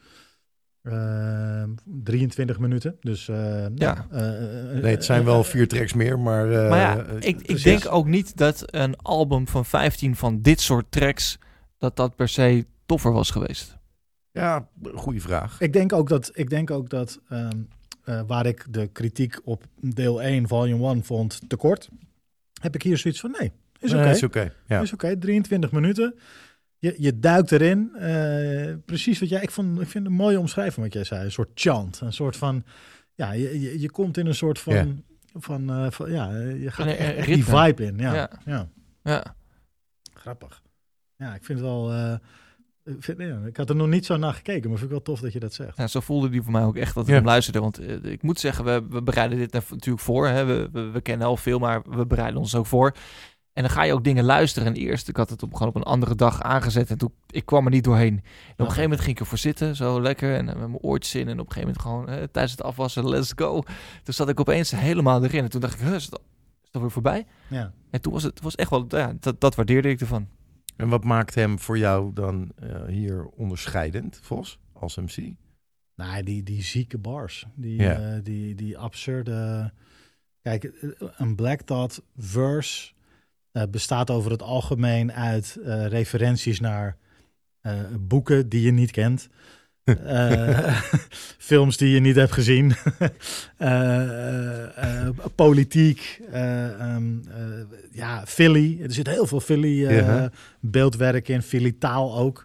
[0.82, 2.96] Eh, 23 minuten.
[3.00, 4.06] Dus eh, Ja.
[4.10, 6.52] Nee, het zijn wel vier tracks meer, maar...
[6.52, 10.60] eh, maar ja, ik, ik denk ook niet dat een album van 15 van dit
[10.60, 11.38] soort tracks,
[11.78, 13.76] dat dat per se toffer was geweest.
[14.32, 15.60] Ja, goede vraag.
[15.60, 17.50] Ik denk ook dat, ik denk ook dat ehm,
[18.04, 21.88] eh, waar ik de kritiek op deel 1, volume 1 vond tekort,
[22.66, 24.02] heb ik hier zoiets van nee, is oké.
[24.02, 24.52] Nee, is oké.
[24.66, 24.81] Ja.
[24.81, 26.14] Is oké, 23 minuten.
[26.79, 27.90] Je, je duikt erin.
[27.94, 29.42] eh, precies wat jij.
[29.42, 31.24] Ik, vond, ik vind het een mooie omschrijving wat jij zei.
[31.24, 32.00] Een soort chant.
[32.00, 32.64] Een soort van.
[33.14, 35.70] Ja, je, je, je komt in een soort van.
[35.70, 37.98] Eh, van ja, je gaat Een, echt, echt die vibe in.
[37.98, 38.31] Ja, Ja.
[38.44, 38.68] ja.
[39.02, 39.35] Ja.
[40.14, 40.62] grappig.
[41.16, 41.92] Ja, ik vind het wel.
[41.92, 42.14] eh,
[43.16, 45.33] ja, ik had er nog niet zo naar gekeken, maar vind ik wel tof dat
[45.33, 45.77] je dat zegt.
[45.77, 47.16] Ja, zo voelde die voor mij ook echt dat ik Ja.
[47.16, 47.61] hem luisterde.
[47.61, 50.27] Want eh, ik moet zeggen, we, we bereiden dit natuurlijk voor.
[50.29, 50.44] Hè.
[50.44, 52.92] We, we, we kennen al veel, maar we bereiden ons ook voor.
[53.53, 54.68] En dan ga je ook dingen luisteren.
[54.68, 56.90] En eerst, ik had het op, gewoon op een andere dag aangezet.
[56.90, 58.12] En toen, ik kwam er niet doorheen.
[58.12, 58.20] En
[58.53, 60.35] op een gegeven moment ging ik ervoor zitten, zo lekker.
[60.35, 61.29] En eh, met mijn oortjes in.
[61.29, 63.62] En op een gegeven moment gewoon eh, tijdens het afwassen, let's go.
[64.03, 65.42] Toen zat ik opeens helemaal erin.
[65.42, 66.20] En toen dacht ik, is, dat,
[66.64, 67.27] is dat weer voorbij?
[67.49, 67.72] Ja.
[67.90, 70.29] En toen was het was echt wel, ja, dat, dat waardeerde ik ervan.
[70.76, 75.32] En wat maakt hem voor jou dan eh, hier onderscheidend, Vos, als MC?
[75.94, 77.46] Nou, die, die zieke bars.
[77.54, 78.14] Die, Ja.
[78.14, 79.72] eh, die, die absurde...
[80.42, 82.94] Kijk, eh, een Black Dot verse
[83.70, 85.58] bestaat over het algemeen uit
[85.88, 86.96] referenties naar
[87.98, 89.28] boeken die je niet kent.
[89.87, 90.83] Eh,
[91.38, 92.72] films die je niet hebt gezien.
[93.57, 96.20] Eh, eh, politiek.
[96.31, 97.37] eh, ehm, eh,
[97.92, 98.83] ja, Philly.
[98.83, 100.31] Er zit heel veel Philly eh, Ja.
[100.61, 101.42] beeldwerk in.
[101.42, 102.44] Philly taal ook.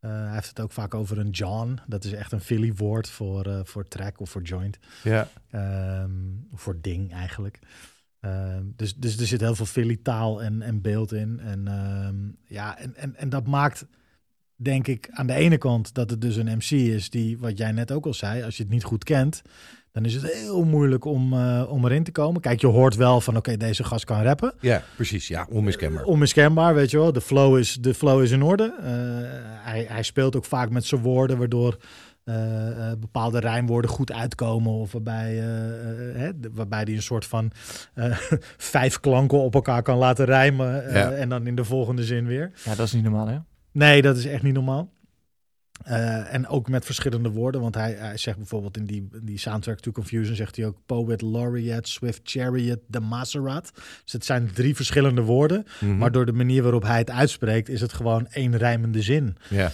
[0.00, 1.78] Hij heeft het ook vaak over een John.
[1.86, 4.78] Dat is echt een Philly woord voor, voor track of voor joint.
[5.02, 5.28] Ja.
[5.50, 6.10] Ehm,
[6.54, 7.58] voor ding eigenlijk.
[8.20, 11.40] Ehm, dus, dus er zit heel veel Philly taal en, en beeld in.
[11.40, 11.64] En,
[12.46, 13.86] ja, en, en, en dat maakt,
[14.60, 17.72] denk ik, aan de ene kant dat het dus een MC is die, wat jij
[17.72, 19.42] net ook al zei, als je het niet goed kent,
[19.92, 22.40] dan is het heel moeilijk om, eh, om erin te komen.
[22.40, 24.52] Kijk, je hoort wel van, oké, deze gast kan rappen.
[24.60, 25.28] ja, precies.
[25.28, 26.04] Ja, onmiskenbaar.
[26.04, 27.12] Onmiskenbaar, weet je wel.
[27.12, 28.74] De flow is, de flow is in orde.
[28.78, 28.84] Eh,
[29.64, 31.76] hij, hij speelt ook vaak met zijn woorden, waardoor
[32.24, 34.72] eh, eh, bepaalde rijmwoorden goed uitkomen.
[34.72, 37.50] Of waarbij, eh, eh, hè, waarbij hij een soort van
[37.94, 38.16] eh,
[38.74, 40.86] vijf klanken op elkaar kan laten rijmen.
[40.86, 41.10] eh, Ja.
[41.12, 42.50] En dan in de volgende zin weer.
[42.64, 43.36] Ja, dat is niet normaal, hè?
[43.72, 44.96] Nee, dat is echt niet normaal.
[45.84, 49.80] Eh, en ook met verschillende woorden, want hij, hij zegt bijvoorbeeld in die, die soundtrack
[49.80, 53.70] to Confusion zegt hij ook Poet Laureate, Swift Chariot, de Maserat.
[54.04, 55.96] Dus het zijn drie verschillende woorden, Mhm.
[55.98, 59.36] maar door de manier waarop hij het uitspreekt is het gewoon één rijmende zin.
[59.50, 59.70] Ja.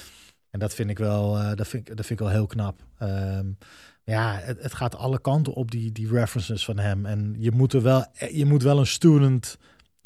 [0.51, 2.81] En dat vind ik wel, eh, dat vind ik, dat vind ik wel heel knap.
[2.99, 3.47] Ehm,
[4.05, 7.07] ja, het, het gaat alle kanten op die, die references van hem.
[7.07, 9.59] En je moet er wel, je moet wel een student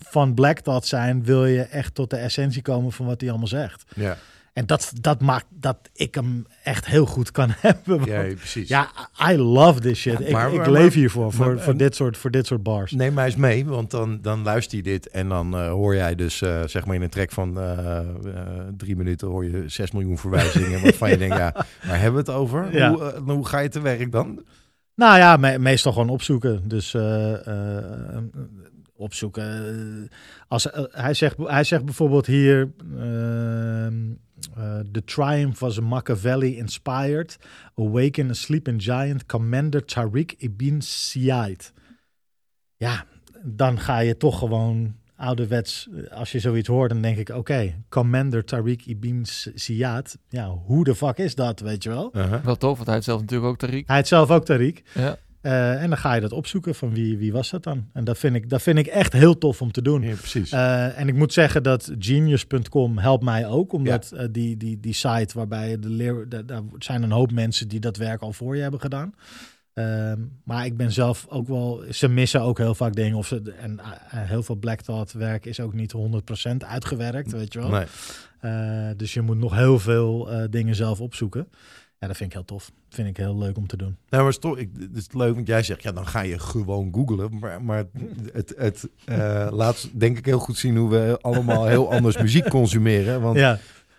[0.07, 3.49] van Black Dot zijn, wil je echt tot de essentie komen van wat hij allemaal
[3.49, 3.85] zegt.
[3.95, 4.17] Ja.
[4.53, 7.97] En dat, dat maakt dat ik hem echt heel goed kan hebben.
[7.99, 8.71] want- ja, Ja, precies.
[9.31, 10.19] I love this shit.
[10.19, 12.63] Ja, maar- ik, ik maar- leef maar- hiervoor, voor, voor, dit soort, voor dit soort
[12.63, 12.93] bars.
[12.93, 16.15] Neem mij eens mee, want dan, dan luister je dit en dan eh, hoor jij
[16.15, 17.99] dus, eh, zeg maar in een track van eh,
[18.77, 21.53] drie minuten hoor je 6 miljoen verwijzingen waarvan je denkt, ja,
[21.87, 22.75] waar hebben we het over?
[22.77, 22.91] Ja.
[22.93, 24.45] Hoe, hoe ga je te werk dan?
[24.95, 26.69] Nou ja, me- meestal gewoon opzoeken.
[26.69, 27.33] Dus eh,
[28.99, 30.09] opzoeken.
[30.49, 32.71] Als, eh, hij, zegt, hij zegt bijvoorbeeld hier...
[32.97, 33.95] ehm,
[34.57, 37.39] eh, The triumph was Machiavelli inspired.
[37.75, 39.27] Awaken a sleeping giant.
[39.27, 41.73] Commander Tariq ibn Ziyad.
[42.77, 43.05] Ja,
[43.43, 45.89] dan ga je toch gewoon ouderwets...
[46.11, 47.29] Als je zoiets hoort, dan denk ik...
[47.29, 49.23] Oké, Commander Tariq ibn
[49.55, 50.19] Ziyad.
[50.29, 52.11] Ja, hoe de fuck is dat, weet je wel?
[52.17, 52.45] Uh-huh.
[52.45, 53.87] Wel tof, want hij had zelf natuurlijk ook Tariq.
[53.87, 54.93] Hij heeft zelf ook Tariq.
[54.95, 55.19] Ja.
[55.49, 57.89] Eh, en dan ga je dat opzoeken van wie, wie was dat dan.
[57.93, 60.03] En dat vind, ik, dat vind ik echt heel tof om te doen.
[60.03, 60.53] Ja, precies.
[60.53, 63.73] Eh, en ik moet zeggen dat genius.com helpt mij ook.
[63.73, 66.29] Omdat eh, die, die, die site waarbij de leer...
[66.29, 69.15] da- Daar zijn een hoop mensen die dat werk al voor je hebben gedaan.
[69.75, 71.83] Ehm, maar ik ben zelf ook wel...
[71.91, 73.17] Ze missen ook heel vaak dingen.
[73.17, 73.79] Of ze, en
[74.11, 77.71] heel veel Black Thought werk is ook niet 100% uitgewerkt, weet je wel.
[78.41, 78.95] nee.
[78.97, 81.49] Dus je moet nog heel veel dingen zelf opzoeken.
[82.01, 82.71] Ja, dat vind ik heel tof.
[82.89, 83.97] Vind ik heel leuk om te doen.
[84.09, 86.39] Nou, maar is toch, ik, het is leuk, want jij zegt, ja, dan ga je
[86.39, 87.39] gewoon googlen.
[87.39, 87.85] Maar, maar
[88.33, 92.49] het, het eh, laat denk ik heel goed zien hoe we allemaal heel anders muziek
[92.49, 93.21] consumeren.
[93.21, 93.59] Want Ja,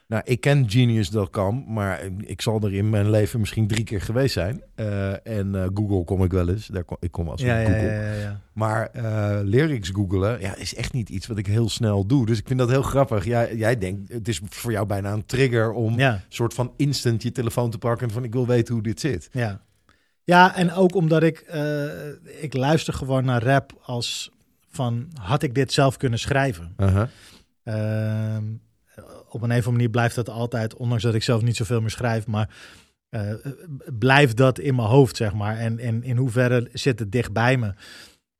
[0.09, 4.33] nou, ik ken Genius.com, maar ik zal er in mijn leven misschien drie keer geweest
[4.33, 4.61] zijn.
[4.75, 6.67] Eh, en eh, Google kom ik wel eens.
[6.67, 7.81] Daar kom, ik kom als ja, Google.
[7.81, 8.41] ja, ja, ja.
[8.53, 12.25] Maar eh, lyrics googelen ja, is echt niet iets wat ik heel snel doe.
[12.25, 13.25] Dus ik vind dat heel grappig.
[13.25, 16.21] Jij, jij denkt, het is voor jou bijna een trigger om Ja.
[16.29, 18.07] soort van instant je telefoon te pakken.
[18.07, 19.29] En van ik wil weten hoe dit zit.
[19.31, 19.61] Ja.
[20.23, 21.39] ja, en ook omdat ik,
[22.41, 24.31] ik luister gewoon naar rap als
[24.69, 26.75] van, had ik dit zelf kunnen schrijven?
[27.63, 28.43] Ehm,
[29.29, 31.89] op een of andere manier blijft dat altijd, ondanks dat ik zelf niet zoveel meer
[31.89, 32.49] schrijf, maar
[33.09, 33.33] eh,
[33.99, 35.57] blijft dat in mijn hoofd, zeg maar.
[35.57, 37.73] En, en in hoeverre zit het dicht bij me?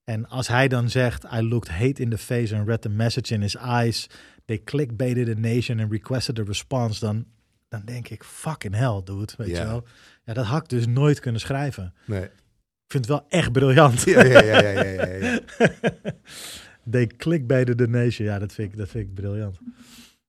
[0.04, 3.34] En als hij dan zegt, I looked hate in the face and read the message
[3.34, 4.10] in his eyes.
[4.46, 7.00] They clickbaited the nation and requested a response.
[7.00, 7.26] Dan,
[7.68, 9.34] dan denk ik, fucking hell, dude.
[9.38, 9.84] Weet je wel?
[10.24, 11.94] Ja, dat had ik dus nooit kunnen schrijven.
[12.06, 12.24] Nee.
[12.24, 14.04] Ik vind het wel echt briljant.
[14.04, 15.40] Ja, ja, ja, ja, ja, ja, ja.
[16.92, 18.28] They clickbaited the nation.
[18.28, 19.60] Ja, dat vind ik, dat vind ik briljant.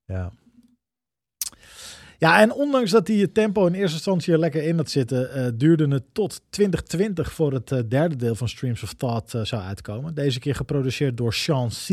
[0.05, 0.33] Ja.
[2.21, 5.47] Ja, en ondanks dat die tempo in eerste instantie er lekker in had zitten, eh,
[5.55, 9.63] duurde het tot 2020 voor het eh, derde deel van Streams of Thought eh, zou
[9.63, 10.15] uitkomen.
[10.15, 11.89] Deze keer geproduceerd door Sean C.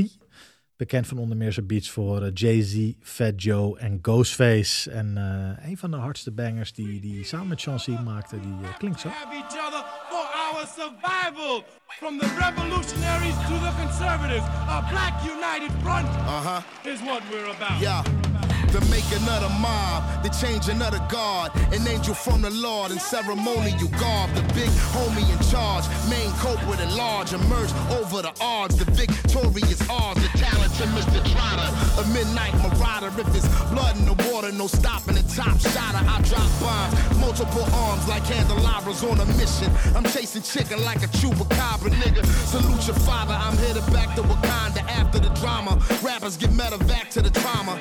[0.75, 4.91] Bekend van onder meer zijn beats voor Jay-Z, Fat Joe en Ghostface.
[4.91, 8.55] En eh, een van de hardste bangers die, die samen met Sean C maakte, die
[8.77, 9.07] klinkt zo.
[9.09, 11.63] have each other for our survival.
[11.87, 16.61] From the revolutionaries to the conservatives, a black united front Uh-huh.
[16.93, 17.79] is what we're about.
[17.81, 18.26] Yeah.
[18.71, 22.91] The making of the mob, the changing of the guard, an angel from the Lord
[22.91, 28.33] in ceremonial garb, the big homie in charge, main culprit at large, emerge over the
[28.41, 31.23] odds, the victorious odds, the talented Mr.
[31.31, 31.69] Trotter,
[32.01, 36.21] a midnight marauder, if it's blood in the water, no stopping the top shotter, I
[36.27, 41.89] drop bombs, multiple arms like candelabras on a mission, I'm chasing chicken like a chupacabra,
[42.03, 47.09] nigga, salute your father, I'm headed back to Wakanda after the drama, rappers get medevac
[47.11, 47.79] to the trauma,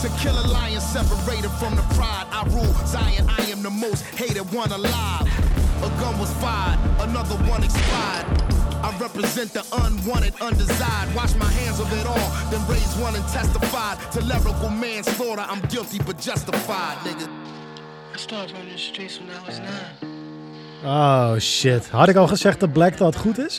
[0.00, 2.26] to kill a lion separated from the pride.
[2.30, 5.28] I rule Zion, I am the most hated one alive.
[5.82, 8.26] A gun was fired, another one expired.
[8.82, 11.14] I represent the unwanted, undesired.
[11.14, 15.44] Wash my hands of it all, then raise one and testify to lyrical manslaughter.
[15.46, 17.28] I'm guilty but justified, nigga.
[18.14, 20.09] I started running the streets when I was nine.
[20.84, 21.88] Oh shit.
[21.88, 23.58] Had ik al gezegd dat Black Thought goed is?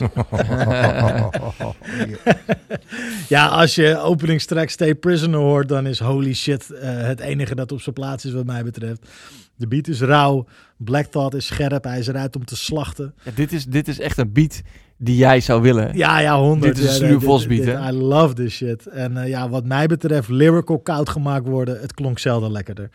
[3.28, 7.72] ja, als je openingstrack Stay Prisoner hoort, dan is holy shit eh, het enige dat
[7.72, 9.08] op zijn plaats is wat mij betreft.
[9.56, 13.14] De beat is rauw, Black Thought is scherp, hij is eruit om te slachten.
[13.22, 14.60] Ja, dit, is, dit is echt een beat
[14.98, 15.96] die jij zou willen.
[15.96, 16.74] Ja, ja, 100.
[16.74, 17.88] Dit is ja, een Vos beat, dit- hè?
[17.88, 18.86] I love this shit.
[18.86, 22.90] En eh, ja, wat mij betreft, lyrical koud gemaakt worden, het klonk zelden lekkerder.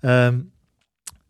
[0.00, 0.38] Ehm,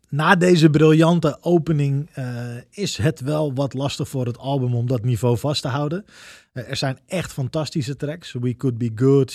[0.09, 5.03] na deze briljante opening eh, is het wel wat lastig voor het album om dat
[5.03, 6.05] niveau vast te houden.
[6.51, 8.33] Eh, er zijn echt fantastische tracks.
[8.33, 9.31] We Could Be Good,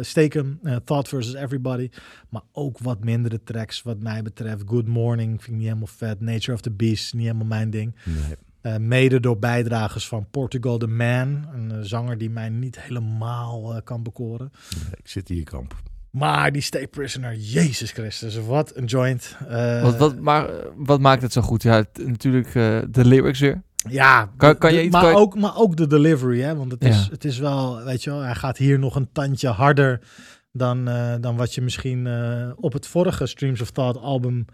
[0.00, 1.90] Staken eh, Thought versus Everybody.
[2.28, 4.62] Maar ook wat mindere tracks wat mij betreft.
[4.66, 6.20] Good Morning vind ik niet helemaal vet.
[6.20, 7.94] Nature of the Beast, niet helemaal mijn ding.
[8.04, 8.78] Nee.
[8.78, 11.46] Mede door bijdragers van Portugal the Man.
[11.52, 14.52] Een zanger die mij niet helemaal kan bekoren.
[14.98, 15.82] Ik zit hier kamp.
[16.10, 19.36] Maar die Stay Prisoner, Jezus Christus, wat een joint.
[19.48, 21.62] Eh, Wat, wat, maar wat maakt het zo goed?
[21.62, 23.62] Ja, het- natuurlijk eh, de lyrics weer.
[23.88, 26.56] Ja, Kan- kan je iets- maar, kan je- ook, maar ook de delivery, hè?
[26.56, 27.10] Want het is, Ja.
[27.10, 30.00] het is wel, weet je wel, hij gaat hier nog een tandje harder
[30.52, 32.08] dan, eh, dan wat je misschien
[32.56, 34.44] op het vorige Streams of Thought album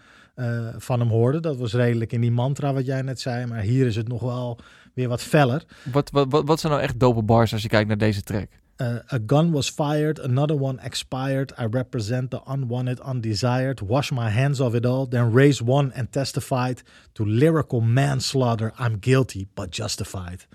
[0.77, 1.40] van hem hoorde.
[1.40, 4.21] Dat was redelijk in die mantra wat jij net zei, maar hier is het nog
[4.21, 4.59] wel
[4.95, 5.64] weer wat feller.
[5.92, 8.49] Wat, wat, wat, wat zijn nou echt dope bars als je kijkt naar deze track?
[8.79, 11.53] Uh, a gun was fired, another one expired.
[11.59, 13.81] I represent the unwanted, undesired.
[13.81, 18.73] Wash my hands of it all, then raise one and testified to lyrical manslaughter.
[18.79, 20.47] I'm guilty, but justified.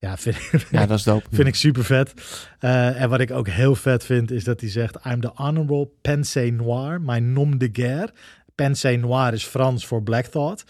[0.00, 0.36] Ja, vind,
[0.70, 1.26] Ja, dat is dope.
[1.30, 2.12] vind ik super vet.
[2.60, 5.88] Uh, en wat ik ook heel vet vind, is dat hij zegt: I'm the honorable
[6.02, 8.12] pensée noir, my nom de guerre.
[8.54, 10.64] Pensée noir is Frans voor Black Thought.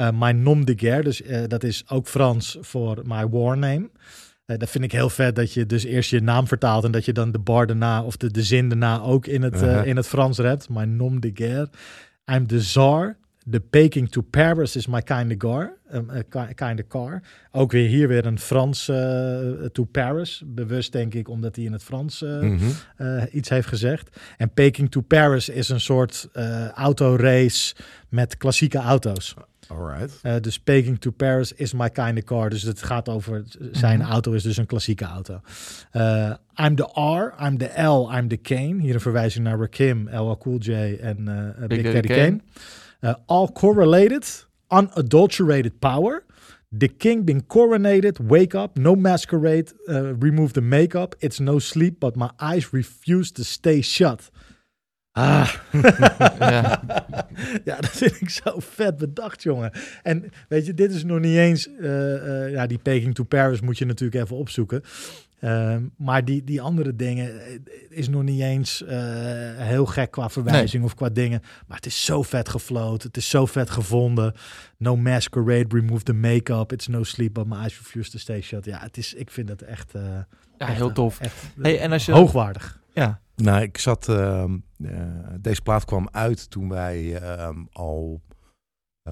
[0.00, 3.90] Uh, my nom de guerre, dus uh, dat is ook Frans voor my war name.
[4.46, 7.04] Uh, dat vind ik heel vet dat je dus eerst je naam vertaalt en dat
[7.04, 9.86] je dan de bar daarna of de, de zin daarna ook in het, uh, -huh.
[9.86, 10.68] in het Frans redt.
[10.68, 11.68] My nom de guerre.
[12.32, 13.16] I'm the czar.
[13.50, 15.78] The Peking to Paris is my kind of car.
[15.92, 17.22] Um, uh, kind of car.
[17.52, 18.96] Ook weer hier weer een Frans uh,
[19.72, 20.42] to Paris.
[20.46, 23.26] Bewust denk ik omdat hij in het Frans uh, mm -hmm.
[23.32, 24.20] iets heeft gezegd.
[24.36, 26.28] En Peking to Paris is een soort
[26.74, 27.74] autorace
[28.08, 29.34] met klassieke auto's.
[29.68, 30.20] Alright.
[30.22, 32.50] Uh, dus Peking to Paris is my kind of car.
[32.50, 34.12] Dus het gaat over zijn mm -hmm.
[34.12, 35.40] auto is dus een klassieke auto.
[35.92, 38.80] Uh, I'm the R, I'm the L, I'm the Kane.
[38.80, 42.40] Hier een verwijzing naar Rakim, LL Cool J en uh, Big, Big Daddy Kane.
[43.02, 44.24] Uh, all correlated,
[44.70, 46.24] unadulterated power.
[46.78, 51.14] The king been coronated, wake up, no masquerade, uh, remove the makeup.
[51.20, 54.30] It's no sleep, but my eyes refuse to stay shut.
[55.12, 55.48] Ah.
[56.38, 56.82] Ja.
[57.64, 59.70] ja, dat vind ik zo vet bedacht, jongen.
[60.02, 61.68] En weet je, dit is nog niet eens...
[61.68, 64.82] eh, eh, ja, die Peking to Paris moet je natuurlijk even opzoeken.
[65.40, 68.96] Ehm, maar die, die andere dingen eh, is nog niet eens eh,
[69.56, 71.40] heel gek qua verwijzing of qua dingen.
[71.66, 73.06] Maar het is zo vet gefloten.
[73.08, 74.34] Het is zo vet gevonden.
[74.76, 76.72] No masquerade, remove the make-up.
[76.72, 78.64] It's no sleep, but my eyes refuse to stay shut.
[78.64, 80.24] Ja, het is, ik vind het echt, eh, ja,
[80.58, 81.20] echt, heel tof.
[81.20, 82.80] echt, Hey, en als je- hoogwaardig.
[82.92, 84.08] Ja, Nou, ik zat.
[84.08, 85.00] ehm, eh,
[85.40, 88.20] deze plaat kwam uit toen wij ehm, al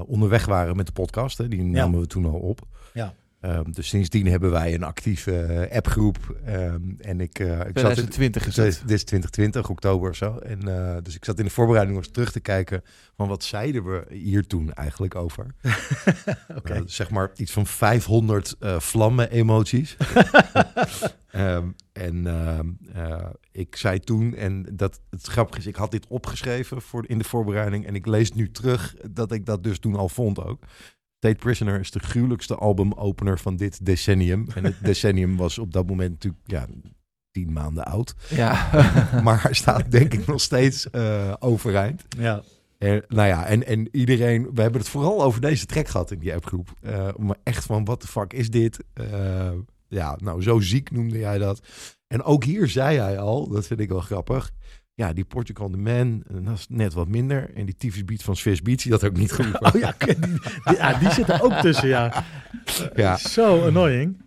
[0.06, 1.38] onderweg waren met de podcast.
[1.38, 1.48] Hè.
[1.48, 2.60] Die namen we toen al op.
[2.92, 3.14] Ja.
[3.44, 6.36] Ehm, dus sindsdien hebben wij een actieve eh, appgroep.
[6.44, 8.74] ehm, en ik, eh, ik zat in, 2020 is dit het.
[8.74, 10.38] is- dit is 2020, oktober of zo.
[10.38, 12.82] En, eh, dus ik zat in de voorbereiding nog eens terug te kijken
[13.16, 15.46] van wat zeiden we hier toen eigenlijk over.
[16.56, 16.72] Oké.
[16.72, 19.96] Eh, zeg maar iets van 500 eh, vlammen emoties.
[21.30, 22.26] Ehm, en
[23.52, 27.24] ik zei toen, en dat het grappige is, ik had dit opgeschreven voor, in de
[27.24, 27.86] voorbereiding.
[27.86, 30.62] En ik lees nu terug dat ik dat dus toen al vond ook.
[31.24, 34.46] State Prisoner is de gruwelijkste albumopener van dit decennium.
[34.54, 36.66] En het decennium was op dat moment natuurlijk ja,
[37.30, 38.14] tien maanden oud.
[38.28, 38.70] Ja.
[39.24, 42.04] Maar hij staat denk ik nog steeds eh, overeind.
[42.18, 42.42] Ja.
[42.78, 46.18] En, nou ja, en, en iedereen, we hebben het vooral over deze track gehad in
[46.18, 46.74] die appgroep.
[46.80, 48.84] Eh, maar echt van, wat de fuck is dit?
[48.92, 49.50] Eh,
[49.88, 51.60] ja, nou, zo ziek noemde jij dat.
[52.06, 54.52] En ook hier zei hij al, dat vind ik wel grappig.
[54.96, 57.54] Ja, die Portugal the Man, eh, dat is net wat minder.
[57.54, 59.74] En die Tyfus Beat van Swiss Beats, die had ook niet geroepen.
[59.74, 62.24] Oh ja, die, die, ja, die zit er ook tussen, ja.
[62.94, 63.16] Ja.
[63.16, 64.22] Zo annoying.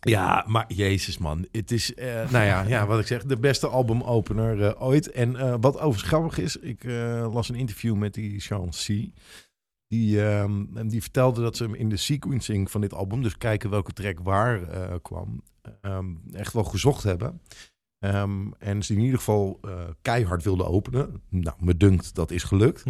[0.00, 1.46] Ja, maar jezus man.
[1.52, 5.10] Het is, eh, nou ja, ja, wat ik zeg, de beste albumopener eh, ooit.
[5.10, 6.84] En wat overigens grappig is, ik
[7.32, 8.86] las een interview met die Sean C.
[9.88, 13.70] Die, ehm, die vertelde dat ze hem in de sequencing van dit album, dus kijken
[13.70, 14.60] welke track waar
[15.00, 15.42] kwam,
[15.80, 17.40] ehm, echt wel gezocht hebben.
[17.98, 19.70] Ehm, en ze in ieder geval eh,
[20.02, 21.22] keihard wilden openen.
[21.28, 22.84] Nou, me dunkt dat is gelukt.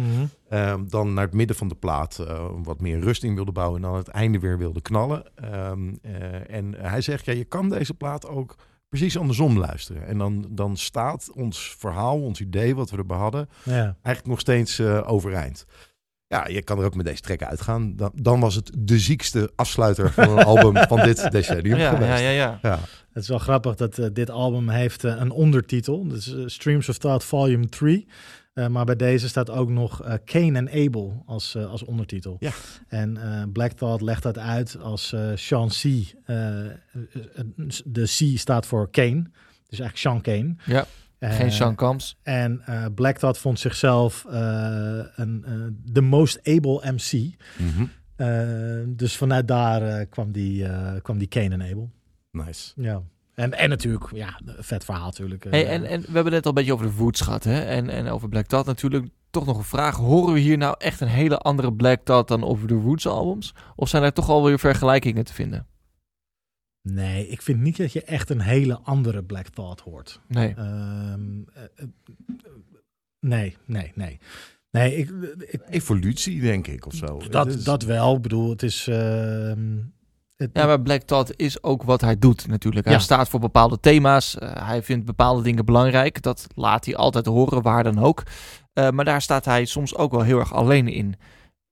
[0.49, 3.75] Ehm, dan naar het midden van de plaat eh, wat meer rust in wilde bouwen.
[3.75, 5.23] En dan aan het einde weer wilde knallen.
[5.35, 8.55] Ehm, eh, en hij zegt, ja, je kan deze plaat ook
[8.89, 10.05] precies andersom luisteren.
[10.07, 13.73] En dan, dan staat ons verhaal, ons idee wat we erbij hadden, Ja.
[13.83, 15.65] eigenlijk nog steeds overeind.
[16.31, 17.95] Ja, je kan er ook met deze track uitgaan.
[17.95, 22.09] Dan, dan was het de ziekste afsluiter van een album van dit decennium Ja, geweest.
[22.09, 22.59] ja, ja, ja.
[22.61, 22.79] Ja.
[23.13, 26.07] Het is wel grappig dat eh, dit album heeft eh, een ondertitel.
[26.07, 28.07] Dus eh, Streams of Thought Volume 3.
[28.53, 32.35] Eh, maar bij deze staat ook nog eh Cain en Abel als, als ondertitel.
[32.39, 32.51] Ja.
[32.87, 35.81] En eh, Black Thought legt dat uit als eh Sean C.
[37.85, 39.33] de C staat voor Cain.
[39.69, 40.55] Dus eigenlijk Sean Kane.
[40.65, 40.85] Ja,
[41.19, 42.17] Geen Sean Kams.
[42.23, 44.39] En eh, Black Thought vond zichzelf eh,
[45.15, 45.53] een, eh,
[45.93, 47.35] the most able MC.
[47.57, 47.85] Mhm.
[48.15, 48.27] Eh,
[48.87, 51.89] dus vanuit daar eh, kwam, die, eh, kwam die Cain en Abel.
[52.31, 52.71] Nice.
[52.75, 53.01] Ja.
[53.35, 55.45] En, en natuurlijk, ja, een vet verhaal natuurlijk.
[55.45, 55.51] eh.
[55.51, 57.43] Hey, en, en we hebben net al een beetje over de Woods gehad.
[57.43, 57.59] Hè?
[57.61, 59.07] En, en over Black Dot natuurlijk.
[59.29, 59.95] Toch nog een vraag.
[59.95, 63.53] Horen we hier nou echt een hele andere Black Dot dan over de Woods albums?
[63.75, 65.65] Of zijn er toch alweer vergelijkingen te vinden?
[66.81, 70.19] Nee, ik vind niet dat je echt een hele andere Black Thought hoort.
[70.27, 70.53] Nee.
[70.55, 71.85] Ehm, eh, eh,
[73.19, 74.19] nee, nee, nee.
[74.71, 77.21] Nee, ik, ik, Evolutie, denk ik, of zo.
[77.29, 78.15] Dat, is- dat wel.
[78.15, 78.87] Ik bedoel, het is...
[78.87, 79.77] ehm,
[80.35, 82.85] het, Ja, maar Black Dot is ook wat hij doet natuurlijk.
[82.85, 82.99] Hij Ja.
[83.01, 84.37] staat voor bepaalde thema's.
[84.37, 86.21] Eh, hij vindt bepaalde dingen belangrijk.
[86.21, 88.23] Dat laat hij altijd horen, waar dan ook.
[88.73, 91.15] Eh, maar daar staat hij soms ook wel heel erg alleen in.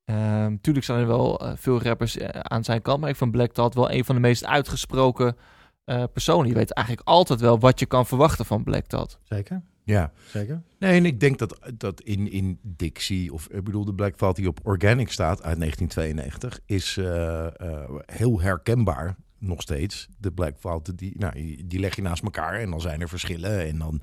[0.08, 3.00] Ehm tuurlijk zijn er wel eh, veel rappers eh, aan zijn kant.
[3.00, 5.36] Maar ik vind Black Dot wel een van de meest uitgesproken
[5.84, 6.48] eh, personen.
[6.48, 9.20] Je weet eigenlijk altijd wel wat je kan verwachten van Black Dot.
[9.24, 10.12] Zeker, Ja.
[10.28, 10.62] zeker.
[10.80, 14.36] Nee, en ik denk dat, dat in, in Dixie, of ik bedoel de Black Thought
[14.38, 20.08] die op Organic staat uit 1992, is eh, eh, heel herkenbaar nog steeds.
[20.18, 23.68] De Black Thought, die, nou, die leg je naast elkaar en dan zijn er verschillen.
[23.68, 24.02] En dan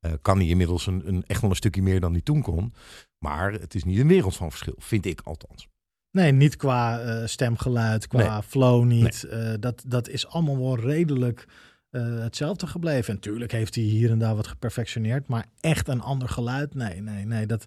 [0.00, 2.74] eh, kan hij inmiddels een, een, echt wel een stukje meer dan hij toen kon.
[3.22, 5.68] Maar het is niet een wereld van verschil, vind ik althans.
[6.10, 9.24] Nee, niet qua eh, stemgeluid, qua flow niet.
[9.24, 11.46] Eh, dat, dat is allemaal wel redelijk
[11.90, 13.14] eh, hetzelfde gebleven.
[13.14, 16.74] En tuurlijk heeft hij hier en daar wat geperfectioneerd, maar echt een ander geluid?
[16.74, 17.46] Nee, nee, nee.
[17.46, 17.66] Dat,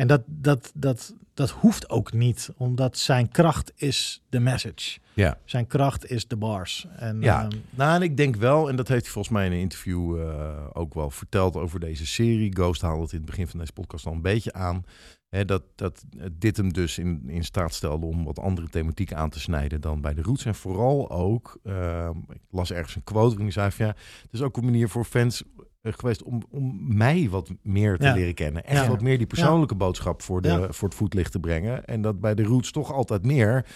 [0.00, 4.98] en dat, dat, dat, dat hoeft ook niet, omdat zijn kracht is de message.
[5.14, 5.38] Ja.
[5.44, 6.86] Zijn kracht is de bars.
[6.96, 9.52] En, Ja, ehm, nou en ik denk wel, en dat heeft hij volgens mij in
[9.52, 12.52] een interview eh, ook wel verteld over deze serie.
[12.52, 14.84] Ghost haalde het in het begin van deze podcast al een beetje aan.
[15.28, 19.30] Hè, dat, dat dit hem dus in, in staat stelde om wat andere thematiek aan
[19.30, 20.44] te snijden dan bij de Roots.
[20.44, 24.32] En vooral ook, ehm, ik las ergens een quote waarin hij zei van ja, het
[24.32, 25.42] is ook een manier voor fans
[25.82, 28.14] geweest om, om mij wat meer te Ja.
[28.14, 28.64] leren kennen.
[28.64, 28.88] Echt Ja.
[28.88, 31.84] wat meer die persoonlijke boodschap voor, de, voor het voetlicht te brengen.
[31.84, 33.66] En dat bij de Roots toch altijd meer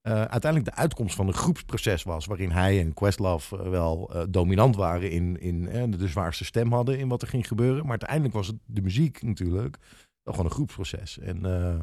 [0.00, 2.26] eh, uiteindelijk de uitkomst van een groepsproces was.
[2.26, 6.72] Waarin hij en Questlove eh, wel eh, dominant waren in, in eh, de zwaarste stem
[6.72, 7.80] hadden in wat er ging gebeuren.
[7.82, 9.76] Maar uiteindelijk was het de muziek natuurlijk
[10.22, 11.18] wel gewoon een groepsproces.
[11.18, 11.80] En, eh,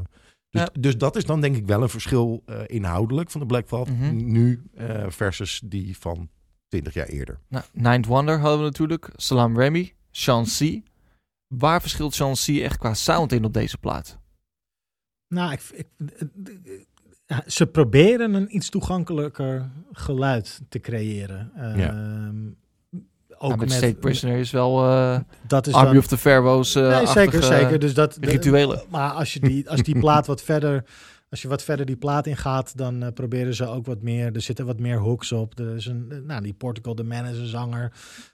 [0.50, 0.70] dus, Ja.
[0.80, 3.92] dus dat is dan denk ik wel een verschil eh, inhoudelijk van de Black Thought
[3.92, 4.32] Mhm.
[4.32, 6.30] nu eh, versus die van
[6.72, 7.40] 20 jaar eerder.
[7.48, 9.10] Nou, Ninth Wonder hadden we natuurlijk.
[9.16, 10.82] Salam Remy, Sean C.
[11.48, 14.20] Waar verschilt Sean C echt qua sound in op deze plaat?
[15.28, 15.88] Nou, ik, ik,
[17.26, 21.52] ja, ze proberen een iets toegankelijker geluid te creëren.
[21.56, 22.48] Ehm,
[23.38, 26.18] ook Ja, met, met, State Prisoner is wel eh dat is Army dan, of the
[26.18, 27.80] Pharaohs eh nee, zeker, zeker.
[27.80, 28.84] Dus dat, rituelen.
[28.90, 30.84] Maar als je die, als die plaat wat verder,
[31.32, 34.36] als je wat verder die plaat ingaat, dan eh, proberen ze ook wat meer.
[34.36, 35.60] Er zitten wat meer hooks op.
[35.60, 37.92] Er is een, eh, nou, die Portugal the Man is een zanger.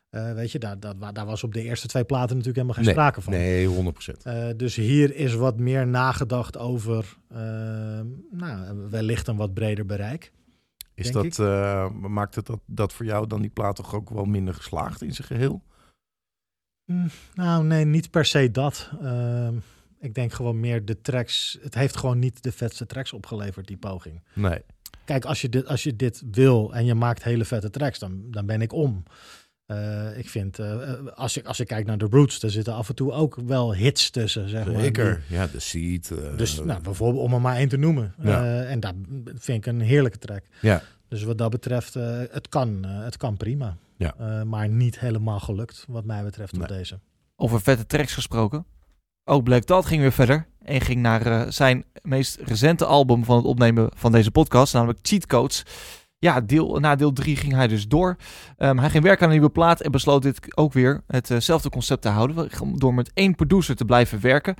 [0.09, 2.85] Eh, weet je, daar, daar, daar was op de eerste twee platen natuurlijk helemaal geen
[2.85, 3.33] Nee, sprake van.
[3.33, 4.23] Nee, 100%.
[4.23, 7.39] Eh, dus hier is wat meer nagedacht over eh,
[8.31, 10.31] nou, wellicht een wat breder bereik.
[10.93, 11.37] Is dat,
[11.93, 15.13] maakt het dat, dat voor jou dan die plaat toch ook wel minder geslaagd in
[15.13, 15.63] zijn geheel?
[16.85, 18.89] Mm, nou, nee, niet per se dat.
[19.99, 21.57] Ik denk gewoon meer de tracks.
[21.61, 24.23] Het heeft gewoon niet de vetste tracks opgeleverd, die poging.
[24.33, 24.61] Nee.
[25.05, 28.21] Kijk, als je dit, als je dit wil en je maakt hele vette tracks, dan,
[28.31, 29.03] dan ben ik om.
[29.65, 32.73] Eh, ik vind, eh, eh, als, ik, als ik kijk naar de Roots, er zitten
[32.73, 34.81] af en toe ook wel hits tussen, zeg maar.
[34.81, 35.23] Zeker.
[35.29, 36.11] Ja, de Seed.
[36.11, 38.13] eh, Die- dus nou, bijvoorbeeld om er maar één te noemen.
[38.21, 38.43] Ja.
[38.43, 38.93] Eh, en dat
[39.35, 40.43] vind ik een heerlijke track.
[40.61, 40.81] Ja.
[41.07, 43.77] Dus wat dat betreft, eh, het, kan, eh, het kan prima.
[43.97, 44.15] Ja.
[44.19, 46.77] Eh, maar niet helemaal gelukt, wat mij betreft, op Nee.
[46.77, 46.99] deze.
[47.35, 48.65] Over vette tracks gesproken.
[49.29, 53.35] Ook Black Dot ging weer verder en ging naar eh, zijn meest recente album van
[53.35, 55.63] het opnemen van deze podcast, namelijk Cheat Codes.
[56.19, 58.15] Ja, deel, na deel 3 ging hij dus door.
[58.57, 62.01] Ehm, hij ging werken aan een nieuwe plaat en besloot dit ook weer hetzelfde concept
[62.01, 62.49] te houden.
[62.73, 64.55] Door met één producer te blijven werken.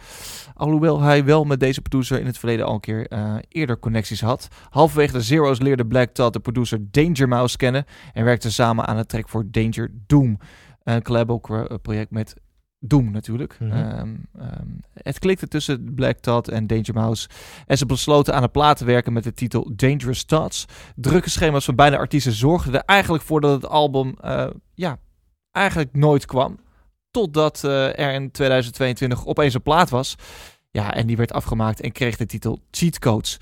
[0.54, 4.22] Alhoewel hij wel met deze producer in het verleden al een keer eh, eerder connecties
[4.22, 4.48] had.
[4.70, 7.86] Halverwege de Zero's leerde Black Dot de producer Danger Mouse kennen.
[8.14, 10.40] En werkte samen aan het track voor Danger Doom.
[10.84, 12.36] Een collabo-project met
[12.80, 13.60] Doom natuurlijk.
[13.60, 13.72] Mhm.
[13.72, 17.30] Ehm, ehm, het klikte tussen Black Thought en Danger Mouse.
[17.66, 20.66] En ze besloten aan een plaat te werken met de titel Dangerous Thoughts.
[20.96, 24.98] Drukke schema's van beide artiesten zorgden er eigenlijk voor dat het album eh, ja,
[25.52, 26.60] eigenlijk nooit kwam.
[27.12, 30.16] Totdat eh, er in 2022 opeens een plaat was.
[30.72, 33.40] Ja, en die werd afgemaakt en kreeg de titel Cheat Codes.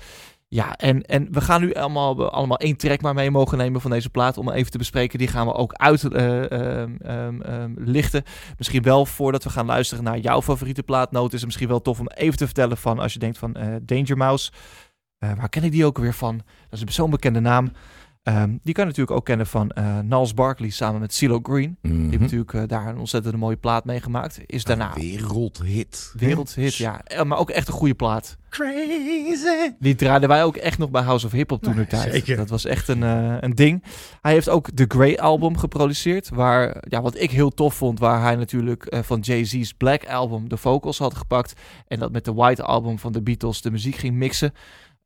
[0.48, 3.90] Ja, en, en we gaan nu allemaal, allemaal één track maar mee mogen nemen van
[3.90, 5.18] deze plaat om even te bespreken.
[5.18, 8.24] Die gaan we ook uitlichten.
[8.58, 11.26] misschien wel voordat we gaan luisteren naar jouw favoriete plaatnoot.
[11.32, 13.74] Is het misschien wel tof om even te vertellen van als je denkt van eh,
[13.82, 14.50] Danger Mouse.
[15.18, 16.42] eh, waar ken ik die ook weer van?
[16.70, 17.72] Dat is zo'n bekende naam.
[18.26, 21.78] Ehm, die kan je natuurlijk ook kennen van eh Niles Barkley samen met CeeLo Green.
[21.82, 22.08] Die Mhm.
[22.08, 24.40] heeft natuurlijk eh, daar een ontzettend mooie plaat mee gemaakt.
[24.46, 26.12] Is daarna Wereldhit.
[26.16, 27.00] wereldhit, ja.
[27.04, 28.36] Eh, Maar ook echt een goede plaat.
[28.48, 29.70] Crazy!
[29.78, 32.12] Die draaiden wij ook echt nog bij House of Hip Hop toen de tijd.
[32.12, 32.36] zeker.
[32.36, 33.02] Dat was echt een,
[33.44, 33.82] een ding.
[34.22, 36.28] Hij heeft ook de Grey album geproduceerd.
[36.28, 40.56] Waar, ja, wat ik heel tof vond, waar hij natuurlijk van Jay-Z's Black album de
[40.56, 41.52] vocals had gepakt.
[41.88, 44.52] En dat met de White album van de Beatles de muziek ging mixen.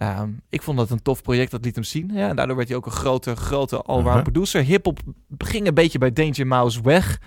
[0.00, 2.10] Ehm, ik vond dat een tof project, dat liet hem zien.
[2.12, 4.62] Ja, en daardoor werd hij ook een grote, grote allround producer.
[4.62, 5.00] Hip-hop
[5.38, 7.20] ging een beetje bij Danger Mouse weg.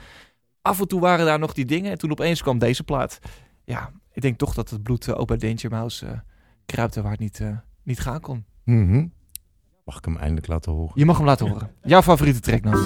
[0.61, 1.91] Af en toe waren daar nog die dingen.
[1.91, 3.19] En toen opeens kwam deze plaat.
[3.63, 6.19] Ja, ik denk toch dat het bloed eh, ook bij Danger Mouse eh,
[6.65, 8.45] kruipte waar het niet, eh, niet gaan kon.
[8.63, 9.07] Mhm.
[9.85, 10.91] Mag ik hem eindelijk laten horen?
[10.95, 11.71] Je mag hem laten horen.
[11.83, 12.77] Jouw favoriete track nou?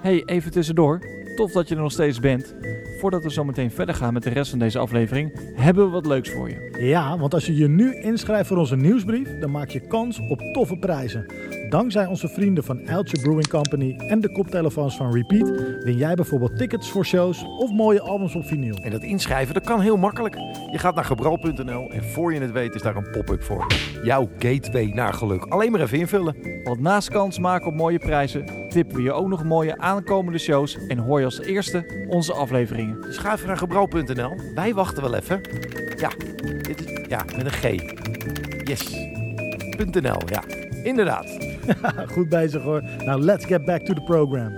[0.00, 1.19] Hey, even tussendoor.
[1.40, 2.54] Tof dat je er nog steeds bent.
[2.98, 6.06] Voordat we zo meteen verder gaan met de rest van deze aflevering, hebben we wat
[6.06, 6.78] leuks voor je.
[6.80, 10.40] Ja, want als je je nu inschrijft voor onze nieuwsbrief, dan maak je kans op
[10.52, 11.26] toffe prijzen.
[11.68, 15.48] Dankzij onze vrienden van Eltje Brewing Company en de koptelefoons van Repeat
[15.84, 18.74] win jij bijvoorbeeld tickets voor shows of mooie albums op vinyl.
[18.74, 20.34] En dat inschrijven, dat kan heel makkelijk.
[20.72, 23.66] Je gaat naar gebral.nl en voor je het weet is daar een pop-up voor.
[24.02, 25.44] Jouw gateway naar geluk.
[25.44, 26.36] Alleen maar even invullen.
[26.64, 30.78] Want naast kans maken op mooie prijzen, tippen we je ook nog mooie aankomende shows
[30.88, 33.00] en hoor je als eerste onze afleveringen.
[33.00, 34.36] Dus ga even naar gebral.nl.
[34.54, 35.40] Wij wachten wel even.
[35.96, 36.10] Ja,
[36.62, 37.62] dit is, ja met een G.
[38.68, 39.08] Yes.
[39.90, 40.42] .nl, ja.
[40.82, 41.38] Inderdaad.
[42.12, 42.82] Goed bezig hoor.
[43.04, 44.54] Nou, let's get back to the program.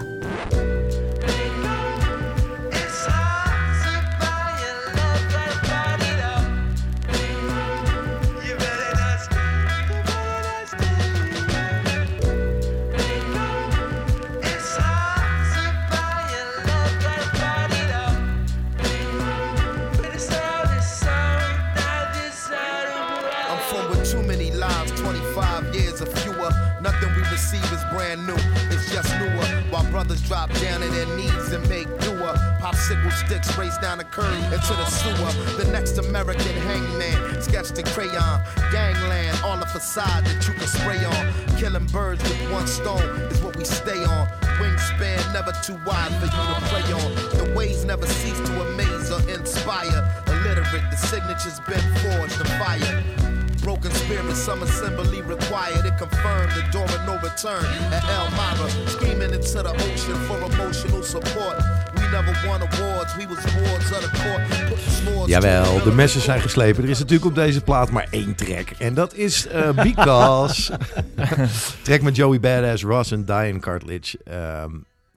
[30.03, 32.35] Brothers drop down to their knees and make doer.
[32.61, 35.63] Popsicle sticks race down the curb into the sewer.
[35.63, 38.41] The next American hangman, sketched in crayon.
[38.73, 41.57] Gangland, all the facade that you can spray on.
[41.57, 44.27] Killing birds with one stone is what we stay on.
[44.59, 47.15] Wingspan never too wide for you to play on.
[47.39, 50.03] The ways never cease to amaze or inspire.
[50.27, 53.22] Illiterate, the signature's been forged to fire.
[53.63, 55.85] Broken spirit, some assembly required.
[55.87, 58.69] It confirmed the door of no return at Elmira.
[58.89, 61.57] Screaming into the ocean for emotional support.
[61.95, 64.49] We never won awards, we was wards of the court.
[64.69, 66.83] Putting swords Jawel, de messen zijn geslepen.
[66.85, 68.71] Er is natuurlijk op deze plaat maar één track.
[68.71, 70.79] En dat is eh, Because.
[71.85, 74.19] track met Joey Badass, Ross en Diane Cartledge.
[74.25, 74.71] Ehm,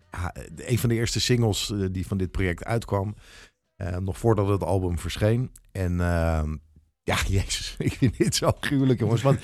[0.09, 3.15] ha- een van de eerste singles eh, die van dit project uitkwam.
[3.75, 5.51] Eh, nog voordat het album verscheen.
[5.71, 6.55] En ehm,
[7.05, 9.21] ja, jezus, ik vind dit zo gruwelijk, jongens.
[9.21, 9.39] Want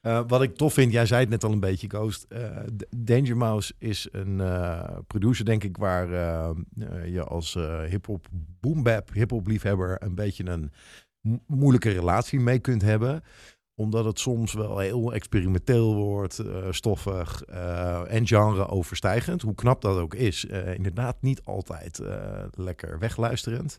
[0.00, 2.26] eh, wat ik tof vind, jij zei het net al een beetje, Ghost.
[2.28, 2.56] eh,
[2.96, 6.08] Danger Mouse is een eh, producer, denk ik, waar
[7.10, 7.54] je als
[7.88, 8.26] hip-hop,
[8.60, 10.72] boom-bap, hip-hop liefhebber een beetje een
[11.20, 13.22] mo- moeilijke relatie mee kunt hebben
[13.78, 17.42] omdat het soms wel heel experimenteel wordt, stoffig
[18.08, 19.42] en genre overstijgend.
[19.42, 20.44] Hoe knap dat ook is.
[20.76, 22.00] inderdaad niet altijd
[22.50, 23.78] lekker wegluisterend.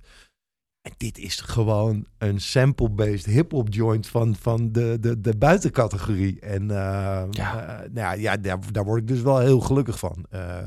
[0.88, 6.40] En dit is gewoon een sample-based hip-hop joint van, van de, de, de buitencategorie.
[6.40, 7.68] En eh, Ja.
[7.82, 10.26] eh, nou ja, ja daar, daar word ik dus wel heel gelukkig van.
[10.30, 10.58] Eh,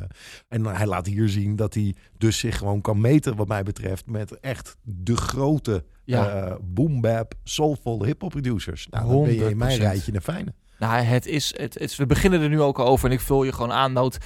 [0.49, 4.07] en hij laat hier zien dat hij dus zich gewoon kan meten, wat mij betreft,
[4.07, 6.59] met echt de grote Ja.
[6.63, 8.87] boom-bap, soulful hip-hop producers.
[8.91, 9.83] Nou, dan ben je in mijn 100%.
[9.83, 10.55] rijtje een fijne.
[10.81, 13.53] Nou, het is, het, het, we beginnen er nu ook over en ik vul je
[13.53, 14.19] gewoon aan, Noot.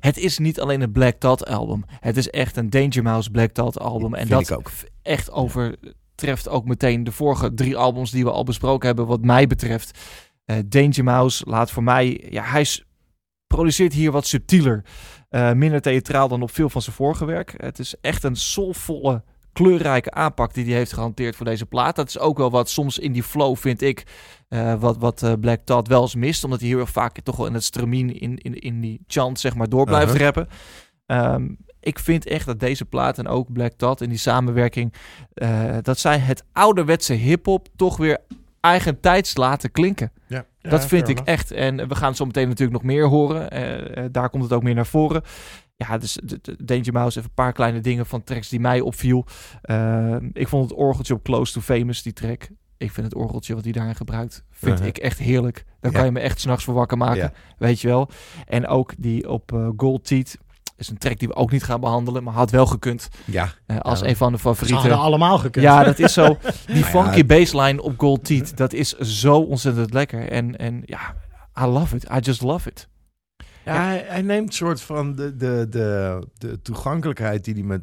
[0.00, 1.84] Het is niet alleen een Black Dot album.
[2.00, 4.14] Het is echt een Danger Mouse Black Dot album.
[4.14, 4.70] En dat ook.
[5.02, 9.46] echt overtreft ook meteen de vorige drie albums die we al besproken hebben, wat mij
[9.46, 9.98] betreft.
[10.44, 12.84] Eh, Danger Mouse laat voor mij, ja, hij is,
[13.46, 14.84] produceert hier wat subtieler.
[15.28, 17.54] eh, minder theatraal dan op veel van zijn vorige werk.
[17.56, 21.96] Het is echt een soulvolle, kleurrijke aanpak die hij heeft gehanteerd voor deze plaat.
[21.96, 24.02] Dat is ook wel wat soms in die flow, vind ik,
[24.48, 26.44] eh, wat, wat eh, Black Thought wel eens mist.
[26.44, 29.40] Omdat hij heel erg vaak toch wel in het stramien, in, in, in die chant,
[29.40, 30.24] zeg maar, door blijft Uh-huh.
[30.24, 30.48] rappen.
[31.06, 31.48] Ehm,
[31.80, 34.92] ik vind echt dat deze plaat en ook Black Thought in die samenwerking...
[35.34, 38.18] eh, dat zij het ouderwetse hiphop toch weer
[38.60, 40.12] eigentijds laten klinken.
[40.26, 41.50] Ja, dat vind ik echt.
[41.50, 44.12] En we gaan zo meteen natuurlijk nog meer horen.
[44.12, 45.22] Daar komt het ook meer naar voren.
[45.88, 48.80] Ja, dus de, de Danger Mouse, even een paar kleine dingen van tracks die mij
[48.80, 49.26] opviel.
[49.62, 52.48] Eh, ik vond het orgeltje op Close to Famous, die track.
[52.76, 54.88] Ik vind het orgeltje wat hij daarin gebruikt, vind Uh-huh.
[54.88, 55.64] ik echt heerlijk.
[55.80, 55.96] Daar Ja.
[55.96, 57.32] kan je me echt s'nachts voor wakker maken, Ja.
[57.58, 58.10] weet je wel.
[58.46, 60.36] En ook die op eh, Gold Teeth
[60.76, 63.78] is een track die we ook niet gaan behandelen, maar had wel gekund Ja, eh,
[63.78, 64.98] als Ja, een van de Ze hadden favorieten.
[64.98, 65.64] allemaal gekund.
[65.64, 66.38] Ja, dat is zo.
[66.66, 70.28] Die ja, funky bassline op Gold Teeth, dat is zo ontzettend lekker.
[70.30, 71.14] En, en ja,
[71.60, 72.04] I love it.
[72.04, 72.88] I just love it.
[73.64, 77.82] Ja, hij, hij neemt soort van de, de, de, de toegankelijkheid die hij met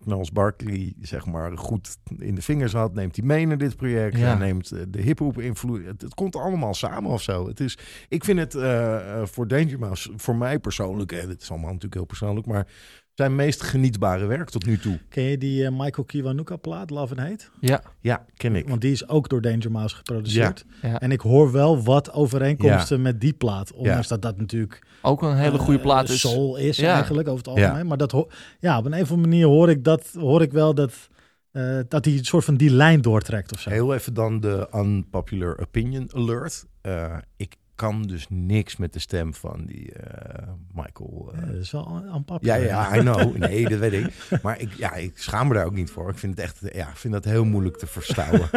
[0.00, 2.94] Knals Barkley, zeg maar, goed in de vingers had.
[2.94, 4.16] Neemt hij mee naar dit project.
[4.16, 4.26] Ja.
[4.26, 5.84] Hij neemt eh, de hip-hop invloed.
[5.84, 7.46] Het, het komt allemaal samen of zo.
[7.46, 7.78] Het is,
[8.08, 11.68] ik vind het eh, eh, voor Danger Mouse, voor mij persoonlijk, en het is allemaal
[11.68, 12.66] natuurlijk heel persoonlijk, maar
[13.14, 14.98] zijn meest genietbare werk tot nu toe.
[15.08, 17.44] Ken je die eh, Michael Kiwanuka plaat, Love and Hate?
[17.60, 18.68] Ja, Ja, ken ik.
[18.68, 20.64] Want die is ook door Danger Mouse geproduceerd.
[20.82, 21.00] ja.
[21.00, 23.72] En ik hoor wel wat overeenkomsten met die plaat.
[23.72, 24.14] Ondanks Ja.
[24.14, 26.20] dat dat natuurlijk ook een hele goede eh, plaat is.
[26.20, 26.94] soul is Ja.
[26.94, 27.76] eigenlijk over het algemeen.
[27.76, 27.84] Ja.
[27.84, 28.26] Maar dat
[28.60, 31.08] ja, op een of andere manier hoor ik, dat, hoor ik wel dat,
[31.50, 33.70] eh, dat hij een soort van die lijn doortrekt of zo.
[33.70, 36.64] Heel even dan de unpopular opinion alert.
[36.80, 41.32] Eh, ik kan dus niks met de stem van die eh, Michael.
[41.34, 42.44] eh, Ja, dat is wel een pap.
[42.44, 43.36] Ja, ja, I know.
[43.46, 44.40] Nee, dat weet ik.
[44.42, 46.10] Maar ik, ja, ik schaam me daar ook niet voor.
[46.10, 48.48] Ik vind het echt, ja, ik vind dat heel moeilijk te verstouwen.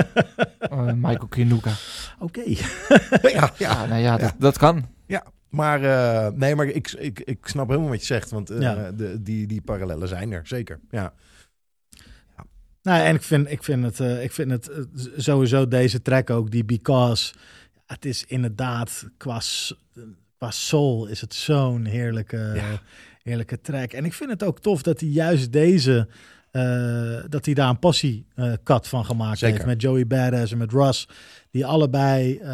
[0.60, 1.72] Eh, Michael Kinuka.
[2.20, 2.44] Oké.
[3.38, 4.94] ja, Ja, nou ja, Dat, dat kan.
[5.50, 8.32] Maar eh, nee, maar ik, ik, ik snap helemaal wat je zegt.
[8.32, 8.92] Want eh, Ja.
[8.92, 10.80] de, die, die parallellen zijn er, zeker.
[10.90, 11.14] Ja.
[12.82, 14.70] Nou, en ik vind, ik vind het, eh, ik vind het
[15.16, 17.34] sowieso deze track ook, die Because.
[17.86, 19.42] Het is inderdaad, qua,
[20.38, 22.82] qua soul is het zo'n heerlijke, Ja.
[23.24, 23.92] heerlijke track.
[23.92, 26.08] En ik vind het ook tof dat hij juist deze,
[26.52, 29.56] eh, dat hij daar een passie eh, cut van gemaakt Zeker.
[29.56, 29.68] heeft.
[29.68, 31.08] Met Joey Badass en met Russ.
[31.52, 32.48] Die allebei eh,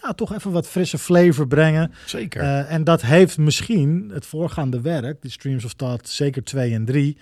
[0.00, 1.92] nou, toch even wat frisse flavor brengen.
[2.06, 2.42] Zeker.
[2.42, 7.18] En dat heeft misschien het voorgaande werk, die Streams of Thought, zeker 2 en 3,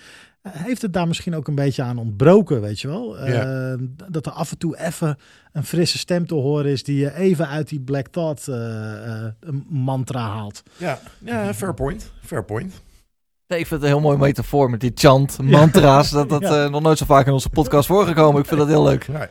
[0.49, 3.19] heeft het daar misschien ook een beetje aan ontbroken, weet je wel?
[3.19, 3.75] Eh.
[4.11, 5.17] Dat er af en toe even
[5.53, 9.33] een frisse stem te horen is die je even uit die Black Thought eh, eh,
[9.69, 10.63] mantra haalt.
[10.77, 10.99] ja.
[11.25, 12.13] ja, fair point.
[12.25, 12.83] Fair point.
[13.47, 16.11] Nee, ik vind het een heel mooi metafoor met die chant, mantra's.
[16.11, 16.65] Dat dat Ja.
[16.65, 18.41] eh, nog nooit zo vaak in onze podcast voorgekomen.
[18.41, 19.07] Ik vind dat heel leuk.
[19.13, 19.29] Ja.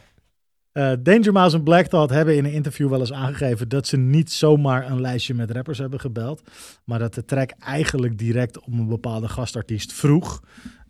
[0.71, 3.97] Eh, Danger Mouse en Black Thought hebben in een interview wel eens aangegeven dat ze
[3.97, 6.41] niet zomaar een lijstje met rappers hebben gebeld,
[6.83, 10.41] maar dat de track eigenlijk direct om een bepaalde gastartiest vroeg.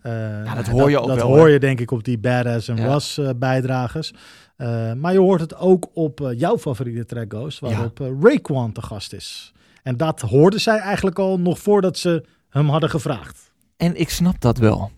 [0.03, 1.51] Eh, dat en hoor je ook Dat wel, hoor hè?
[1.53, 2.87] je denk ik op die Badass en Ja.
[2.87, 4.13] Was eh, bijdragers.
[4.57, 8.81] Eh, maar je hoort het ook op jouw favoriete track Ghost, waarop eh, Raekwon te
[8.81, 9.53] gast is.
[9.83, 13.51] En dat hoorden zij eigenlijk al nog voordat ze hem hadden gevraagd.
[13.77, 14.91] En ik snap dat wel.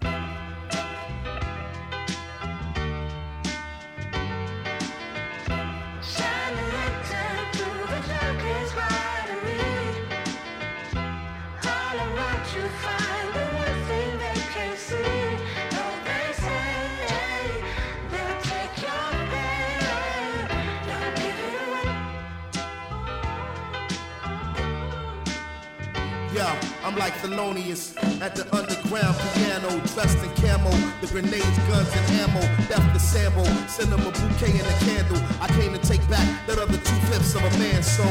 [26.86, 30.70] I'm like Thelonious at the underground piano, dressed in camo.
[31.02, 32.40] The grenades, guns, and ammo.
[32.70, 35.18] Left the sample, send them a bouquet and a candle.
[35.42, 37.82] I came to take back that other two fifths of a man.
[37.82, 38.06] So,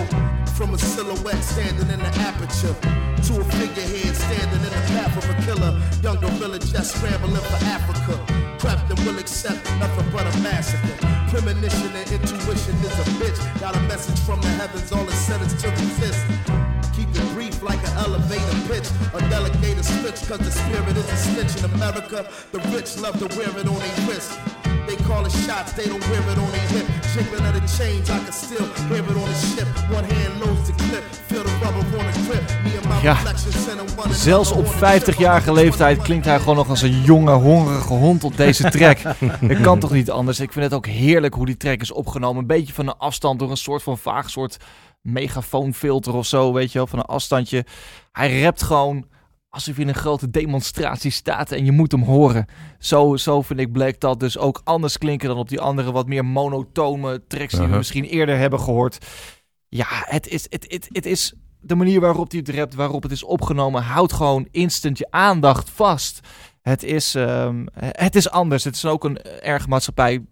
[0.58, 2.74] from a silhouette standing in the aperture
[3.30, 5.80] to a figurehead standing in the path of a killer.
[6.02, 8.18] Young gorilla just scrambling for Africa.
[8.58, 10.98] Prepped and will accept nothing but a massacre.
[11.30, 13.38] Premonition and intuition is a bitch.
[13.60, 16.63] Got a message from the heavens, all it said is to resist.
[17.64, 18.88] Like an elevator pitch.
[19.14, 22.28] A delegator switch, cause the spirit is a snitch in America.
[22.52, 24.38] The rich love to wear it on their wrist.
[24.86, 26.86] They call it shots, they don't wear it on their hip.
[27.14, 29.68] Jiggling of the chains, I can still hear it on the ship.
[29.90, 32.44] One hand loads the clip, feel the rubber on the grip.
[33.02, 33.16] Ja,
[34.10, 35.16] Zelfs op on the trip.
[35.16, 38.98] 50-jarige leeftijd klinkt hij gewoon nog als een jonge, hongerige hond op deze track.
[39.48, 40.40] Dat kan toch niet anders?
[40.40, 42.40] Ik vind het ook heerlijk hoe die track is opgenomen.
[42.40, 44.56] Een beetje van een afstand door een soort van vaag soort
[45.04, 47.64] megafoonfilter of zo, weet je wel, van een afstandje.
[48.12, 49.06] Hij rapt gewoon
[49.48, 52.46] alsof je in een grote demonstratie staat en je moet hem horen.
[52.78, 56.06] Zo, zo vind ik Black Thought dus ook anders klinken dan op die andere wat
[56.06, 57.76] meer monotone tracks die we Aha.
[57.76, 59.06] misschien eerder hebben gehoord.
[59.68, 63.12] Ja, het is, het, het, het is de manier waarop hij het rapt, waarop het
[63.12, 66.20] is opgenomen, houdt gewoon instant je aandacht vast.
[66.62, 68.64] Het is, ehm, het is anders.
[68.64, 70.24] Het is ook een erg maatschappij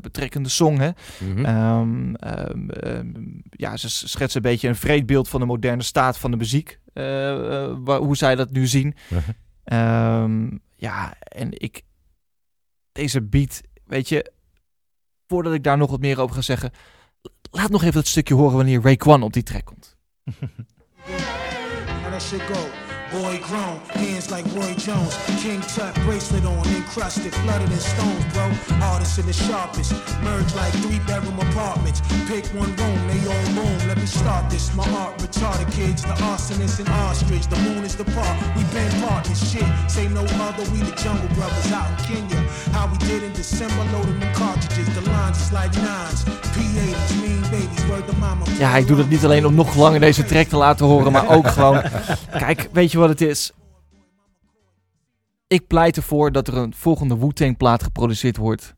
[0.00, 0.90] betrekkende song, hè.
[1.20, 1.44] Mhm.
[1.44, 3.12] Ehm, ehm, ehm,
[3.50, 6.80] ja, ze schetsen een beetje een vreedbeeld van de moderne staat van de muziek.
[6.92, 8.94] eh, eh, wa- hoe zij dat nu zien.
[9.10, 9.20] Mhm.
[9.64, 11.82] Ehm, ja, en ik...
[12.92, 14.32] Deze beat, weet je...
[15.26, 16.70] Voordat ik daar nog wat meer over ga zeggen...
[17.50, 19.96] Laat nog even dat stukje horen wanneer Ray Kwan op die track komt.
[23.12, 25.12] Boy grown, hands like Roy Jones.
[25.42, 28.48] King Tut bracelet on, encrusted, flooded in stones, bro.
[28.80, 29.92] Hardest and the sharpest.
[30.22, 32.00] Merge like three bedroom apartments.
[32.26, 33.78] Pick one room, they all boom.
[33.86, 34.74] Let me start this.
[34.74, 37.46] My art retarded kids, the arsonist and ostrich.
[37.48, 38.36] The moon is the park.
[38.56, 39.68] We been partners, shit.
[39.88, 42.40] Say no other, we the jungle brothers out in Kenya.
[42.72, 44.88] How we did in December, loading them cartridges.
[44.94, 46.24] The lines is like nines.
[46.56, 48.44] P80s, mean babies, word the mama.
[48.58, 51.28] Ja, ik doe dat niet alleen om nog langer deze track te laten horen, maar
[51.28, 51.82] ook gewoon...
[52.38, 53.52] Kijk, weet je wat het is?
[55.46, 58.74] Ik pleit ervoor dat er een volgende Wu-Tang plaat geproduceerd wordt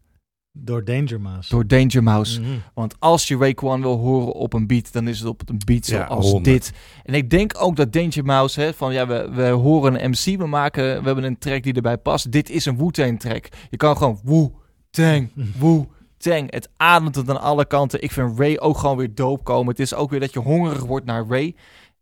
[0.52, 1.50] Door Danger Mouse.
[1.50, 2.40] door Danger Mouse.
[2.40, 2.50] Mhm.
[2.74, 5.84] Want als je Raekwon wil horen op een beat, dan is het op een beat
[5.84, 6.44] zoals 100.
[6.44, 6.72] dit.
[7.02, 10.38] En ik denk ook dat Danger Mouse, hè, van ja, we, we horen een MC,
[10.38, 12.32] we maken, we hebben een track die erbij past.
[12.32, 13.48] Dit is een Wu-Tang track.
[13.70, 16.52] Je kan gewoon Wu-Tang, Wu-Tang.
[16.52, 18.02] Het ademt het aan alle kanten.
[18.02, 19.68] Ik vind Ray ook gewoon weer doop komen.
[19.68, 21.54] Het is ook weer dat je hongerig wordt naar Ray.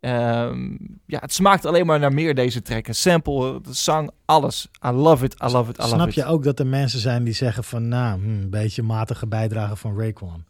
[0.03, 0.77] Ehm,
[1.07, 2.87] ja, het smaakt alleen maar naar meer deze track.
[2.87, 4.69] Een sample, de zang, alles.
[4.87, 6.15] I love it, I love it, I love Snap it.
[6.15, 9.77] je ook dat er mensen zijn die zeggen van, nou, hm, een beetje matige bijdrage
[9.77, 10.45] van Raekwon?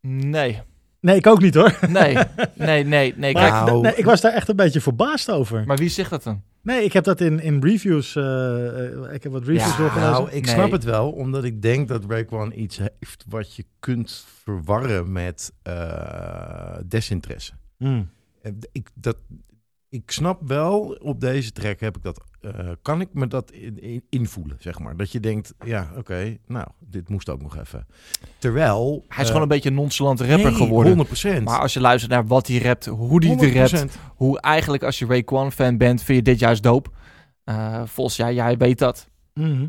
[0.00, 0.60] Nee,
[1.00, 1.78] Nee, ik ook niet hoor.
[1.88, 2.16] nee,
[2.54, 3.32] nee, nee, nee.
[3.32, 5.66] Maar Kijk, ik, nee, ik was daar echt een beetje verbaasd over.
[5.66, 6.42] maar wie zegt dat dan?
[6.68, 10.10] Nee, ik heb dat in, in reviews, eh, eh, ik heb wat reviews Ja, doorgelezen.
[10.10, 10.54] Nou, ik Nee.
[10.54, 15.52] snap het wel, omdat ik denk dat Raekwon iets heeft wat je kunt verwarren met
[15.62, 17.52] eh, desinteresse.
[17.76, 18.02] Hm.
[18.42, 19.16] Eh, Ik, dat,
[19.88, 23.82] ik snap wel, op deze track heb ik dat, eh, kan ik me dat in,
[23.82, 24.96] in- invoelen, zeg maar.
[24.96, 27.86] Dat je denkt, ja, oké, nou, dit moest ook nog even.
[28.38, 29.04] Terwijl...
[29.08, 31.06] Hij is gewoon een beetje een nonchalante rapper nee, geworden.
[31.06, 31.42] 100%.
[31.42, 33.98] Maar als je luistert naar wat hij rapt, hoe hij er rapt, 100%.
[34.16, 36.90] hoe eigenlijk als je Raekwon fan bent, vind je dit juist dope.
[37.44, 39.08] Eh Vos, ja, jij weet dat.
[39.34, 39.66] Mhm.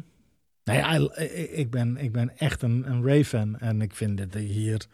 [0.63, 1.09] Nee, ja,
[1.51, 3.57] ik- ben, ik ben echt een, een Ray-fan.
[3.59, 4.85] En ik vind dit hier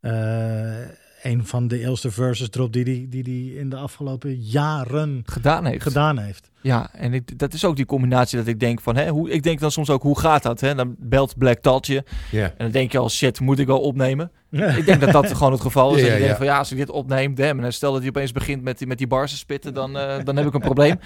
[0.00, 0.78] eh,
[1.22, 5.64] een van de eerste verses erop die hij die, die in de afgelopen jaren Gedaan
[5.66, 5.82] heeft.
[5.82, 6.50] gedaan heeft.
[6.60, 9.42] Ja, en ik, dat is ook die combinatie dat ik denk van, hè, hoe, ik
[9.42, 10.60] denk dan soms ook, hoe gaat dat?
[10.60, 10.74] Hè?
[10.74, 12.44] Dan belt Black Thought je Ja.
[12.44, 14.30] en dan denk je al, shit, moet ik wel opnemen?
[14.50, 16.00] ik denk dat dat gewoon het geval is.
[16.00, 16.36] Ja, dat je ja, denkt ja.
[16.36, 18.86] van, ja, als ik dit opneem, damn, en stel dat hij opeens begint met die,
[18.86, 20.98] met die bars te spitten, dan, eh, dan heb ik een probleem.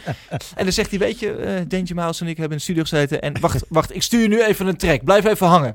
[0.57, 2.83] en dan zegt hij, weet je, eh Danger Mouse en ik hebben in de studio
[2.83, 5.75] gezeten en wacht, wacht, ik stuur je nu even een track, blijf even hangen.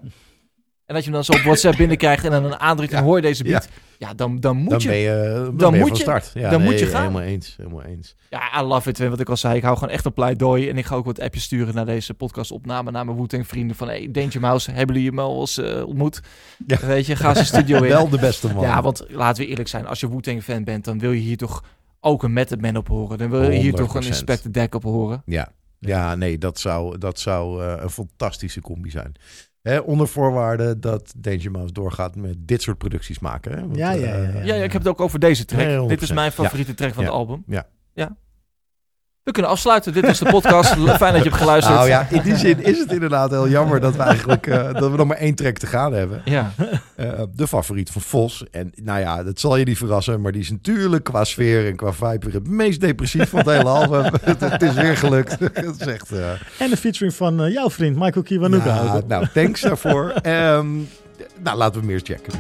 [0.92, 3.04] En dat je hem dan zo op WhatsApp binnenkrijgt en dan een aandrukt en Ja.
[3.04, 3.70] hoor je deze beat.
[3.98, 4.88] Ja, dan, dan moet Dan je.
[4.88, 6.32] ben je, dan dan ben je moet van je- start.
[6.34, 7.02] Ja, dan moet je gaan.
[7.02, 8.16] Helemaal eens, helemaal eens.
[8.30, 8.98] Ja, I love it.
[9.00, 10.70] Wat ik al zei, ik hou gewoon echt een pleidooi.
[10.70, 13.76] En ik ga ook wat appjes sturen naar deze podcastopname naar mijn Wu-Tang vrienden.
[13.76, 16.22] Van, hey, Danger Mouse, hebben jullie hem al eens eh, ontmoet?
[16.68, 16.78] Ja.
[16.86, 17.90] Weet je, ga zijn studio in.
[17.98, 18.64] Wel de beste man.
[18.64, 21.38] Ja, want laten we eerlijk zijn, als je Wu-Tang fan bent, dan wil je hier
[21.38, 21.64] toch
[22.00, 23.18] ook een Method Man op horen.
[23.18, 24.06] Dan wil je hier toch een 100%.
[24.08, 25.22] Inspector Deck op horen.
[25.26, 29.12] Ja, ja nee, dat zou, dat zou eh, een fantastische combi zijn.
[29.62, 33.52] Hè, onder voorwaarde dat Danger Mouse doorgaat met dit soort producties maken.
[33.52, 33.60] Hè?
[33.62, 34.44] Want, Ja, ja, eh, ja, ja.
[34.46, 35.66] Ja, ja, ik heb het ook over deze track.
[35.66, 35.88] Nee, 100%.
[35.90, 37.10] Dit is mijn favoriete track van Ja.
[37.10, 37.44] het album.
[37.48, 37.68] Ja.
[37.94, 38.16] ja.
[39.24, 39.94] We kunnen afsluiten.
[39.94, 40.74] Dit was de podcast.
[40.74, 41.76] Fijn dat je hebt geluisterd.
[41.76, 44.92] Nou ja, in die zin is het inderdaad heel jammer dat we eigenlijk eh, dat
[44.92, 46.22] we nog maar één track te gaan hebben.
[46.26, 46.52] Ja.
[46.96, 48.44] Eh, de favoriet van Vos.
[48.52, 51.76] En nou ja, dat zal je niet verrassen, maar die is natuurlijk qua sfeer en
[51.76, 54.04] qua vibe het meest depressief van het hele album.
[54.24, 55.32] het, het is weer gelukt.
[55.40, 56.12] Het is echt...
[56.12, 59.02] eh, En de featuring van eh, jouw vriend Michael Kiwanuka.
[59.08, 60.10] nou, thanks daarvoor.
[60.22, 60.68] Ehm,
[61.44, 62.34] nou, laten we hem eerst checken.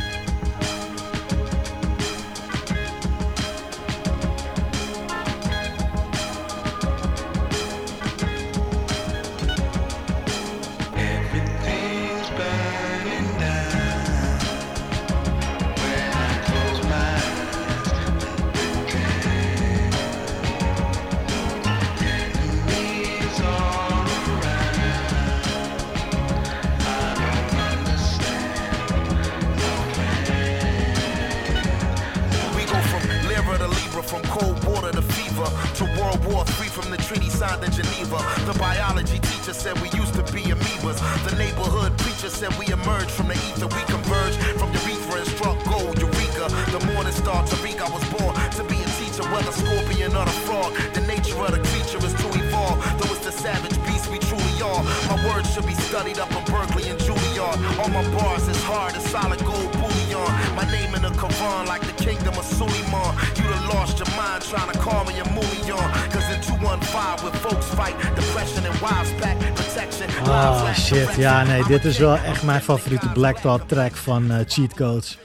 [51.42, 52.78] Of the creature is to evolve.
[53.00, 54.84] Though it's the savage beast we truly are.
[55.10, 57.58] My words should be studied up in Berkeley and Juilliard.
[57.80, 60.30] All my bars is hard as solid gold bullion.
[60.56, 63.18] My name in the Quran like the kingdom of Suleiman.
[63.38, 65.88] You done lost your mind trying to call me a Mulion.
[66.14, 70.08] Cause in 215 with folks fight, depression and wives back, protection.
[70.26, 71.16] lack shit.
[71.16, 75.18] Ja, nee, dit is wel echt mijn favoriete Black Thought track van eh, Cheat Codes.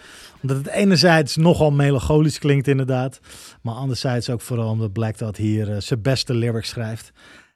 [0.46, 3.20] Omdat het enerzijds nogal melancholisch klinkt inderdaad.
[3.62, 7.12] Maar anderzijds ook vooral omdat Black Thought hier eh, zijn beste lyrics schrijft.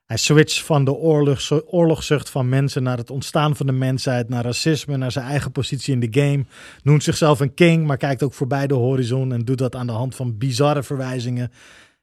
[0.06, 4.44] Hij switcht van de oorlogs, oorlogszucht van mensen naar het ontstaan van de mensheid, naar
[4.44, 6.44] racisme, naar zijn eigen positie in de game.
[6.82, 9.92] Noemt zichzelf een king, maar kijkt ook voorbij de horizon en doet dat aan de
[9.92, 11.50] hand van bizarre verwijzingen.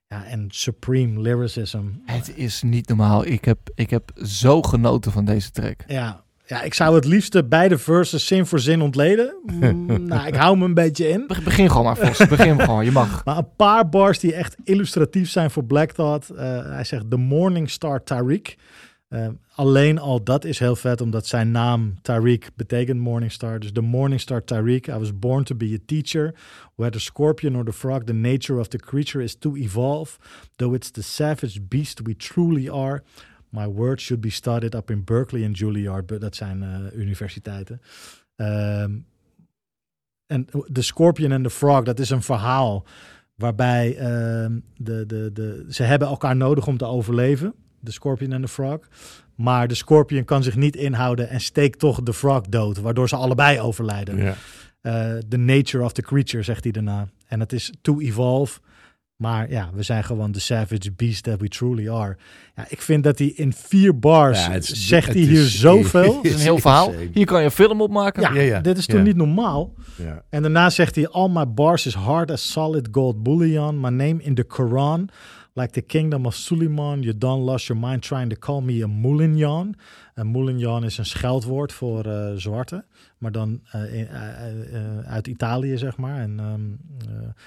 [0.08, 1.84] Ja, en supreme lyricism.
[2.06, 3.26] Het is niet normaal.
[3.26, 5.84] Ik heb, ik heb zo genoten van deze track.
[5.88, 9.36] Ja, ja, ik zou het liefste beide verses zin voor zin ontleden.
[9.60, 11.24] Mm, nou, ik hou me een beetje in.
[11.28, 12.28] Be- Begin gewoon maar, Vos.
[12.28, 12.86] Begin gewoon.
[12.86, 13.26] Je mag.
[13.26, 16.30] Maar een paar bars die echt illustratief zijn voor Black Thought.
[16.30, 18.54] Eh, hij zegt The Morning Star Tariq.
[19.08, 23.60] Eh, alleen al dat is heel vet, omdat zijn naam Tariq betekent Morning Star.
[23.60, 24.88] Dus The Morning Star Tariq.
[24.90, 26.34] I was born to be a teacher.
[26.76, 30.12] Whether scorpion or the frog, the nature of the creature is to evolve.
[30.56, 33.04] Though it's the savage beast we truly are.
[33.58, 36.22] My words should be studied up in Berkeley en Juilliard.
[36.22, 37.82] Dat zijn eh, universiteiten.
[38.36, 38.92] Ehm,
[40.26, 42.86] en The Scorpion and the Frog, dat is een verhaal
[43.36, 47.54] waarbij ehm, de, de, de, ze hebben elkaar nodig om te overleven.
[47.80, 48.80] De Scorpion en de Frog.
[49.36, 53.16] Maar de Scorpion kan zich niet inhouden en steekt toch de Frog dood, waardoor ze
[53.16, 54.18] allebei overlijden.
[54.18, 54.36] Ja.
[54.82, 57.08] Eh, the nature of the creature, zegt hij daarna.
[57.28, 58.60] En het is to evolve.
[59.18, 62.18] Maar ja, we zijn gewoon the savage beast that we truly are.
[62.56, 65.60] Ja, ik vind dat hij in vier bars Ja, het is- zegt hij hier is-
[65.70, 66.16] zoveel.
[66.16, 66.94] Het is een heel verhaal.
[67.14, 68.22] Hier kan je een film op maken.
[68.22, 68.60] Ja, Ja, ja.
[68.62, 69.04] dit is toch Ja.
[69.04, 69.74] niet normaal?
[69.98, 70.24] Ja.
[70.30, 73.80] En daarna zegt hij: All my bars is hard as solid gold bullion.
[73.80, 75.10] My name in the Quran,
[75.54, 77.02] like the kingdom of Suleiman.
[77.02, 79.76] You done lost your mind trying to call me a Moulignan.
[80.18, 82.86] Een Moulignan is een scheldwoord voor eh zwarte,
[83.18, 86.20] maar dan eh, in- eh, eh, uit Italië, zeg maar.
[86.22, 86.80] En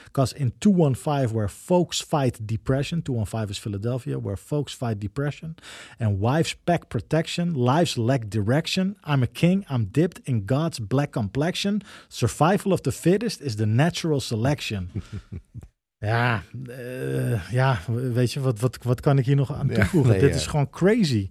[0.05, 5.55] because in 215, where folks fight depression, 215 is Philadelphia, where folks fight depression,
[5.99, 8.97] and wives pack protection, lives lack direction.
[9.09, 11.81] I'm a king, I'm dipped in God's black complexion.
[12.09, 14.91] Survival of the fittest is the natural selection.
[15.99, 17.79] ja, eh, ja,
[18.12, 20.11] weet je, wat, wat, wat kan ik hier nog aan Ja, toevoegen?
[20.11, 20.37] nee, Dit ja.
[20.37, 21.29] is gewoon crazy.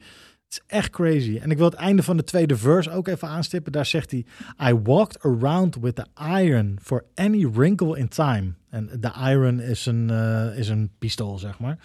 [0.50, 1.38] Het is echt crazy.
[1.42, 3.72] En ik wil het einde van de tweede verse ook even aanstippen.
[3.72, 4.26] Daar zegt hij:
[4.70, 6.06] I walked around with the
[6.42, 8.54] iron for any wrinkle in time.
[8.70, 11.78] En de iron is een, eh, is een pistool, zeg maar.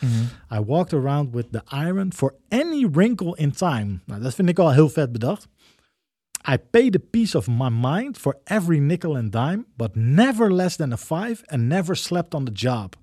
[0.53, 3.99] I walked around with the iron for any wrinkle in time.
[4.05, 5.49] Nou, dat vind ik al heel vet bedacht.
[6.53, 10.77] I paid a piece of my mind for every nickel and dime, but never less
[10.77, 12.95] than a five and never slept on the job.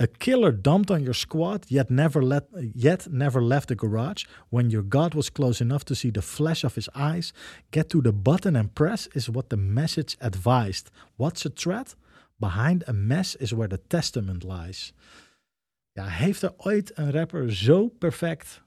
[0.00, 2.44] A killer dumped on your squad, yet never, let,
[2.74, 4.24] yet never left the garage.
[4.48, 7.34] When your god was close enough to see the flash of his eyes,
[7.70, 10.90] get to the button and press is what the message advised.
[11.16, 11.96] What's a threat?
[12.38, 14.94] Behind a mess is where the testament lies.
[15.92, 18.62] Ja, heeft er ooit een rapper zo perfect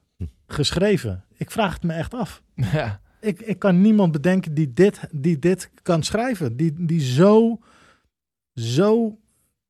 [0.46, 1.24] geschreven?
[1.36, 2.42] Ik vraag het me echt af.
[2.72, 3.00] Ja.
[3.20, 6.56] Ik, ik kan niemand bedenken die dit, die dit kan schrijven.
[6.56, 7.58] Die, die zo,
[8.54, 9.18] zo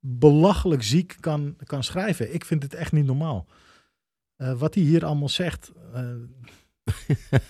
[0.07, 2.35] belachelijk ziek kan, kan schrijven.
[2.35, 3.47] Ik vind het echt niet normaal.
[4.37, 5.73] Eh, wat hij hier allemaal zegt.
[5.95, 6.03] eh,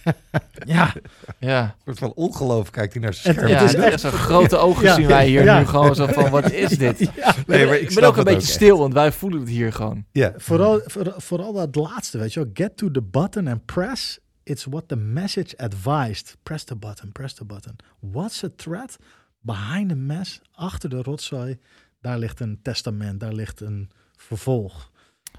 [0.66, 0.92] ja,
[1.38, 1.62] Ja.
[1.64, 3.58] Een soort van ongeloof kijkt hij naar zijn Het- scherm.
[3.60, 4.94] ja, is is echt- Zo'n grote ogen Ja.
[4.94, 5.58] zien wij hier Ja.
[5.58, 6.98] nu gewoon zo van, wat is dit?
[6.98, 7.34] ja.
[7.46, 10.04] Nee, maar ik ben ook een het beetje stil, want wij voelen het hier gewoon.
[10.12, 10.32] Ja.
[10.36, 12.50] Vooral, voor- vooral dat laatste, weet je wel.
[12.54, 14.18] Get to the button and press.
[14.42, 16.36] It's what the message advised.
[16.42, 17.76] Press the button, press the button.
[18.00, 18.96] What's a threat?
[19.40, 21.58] Behind the mess, achter de rotzooi,
[22.04, 24.92] daar ligt een testament, daar ligt een vervolg.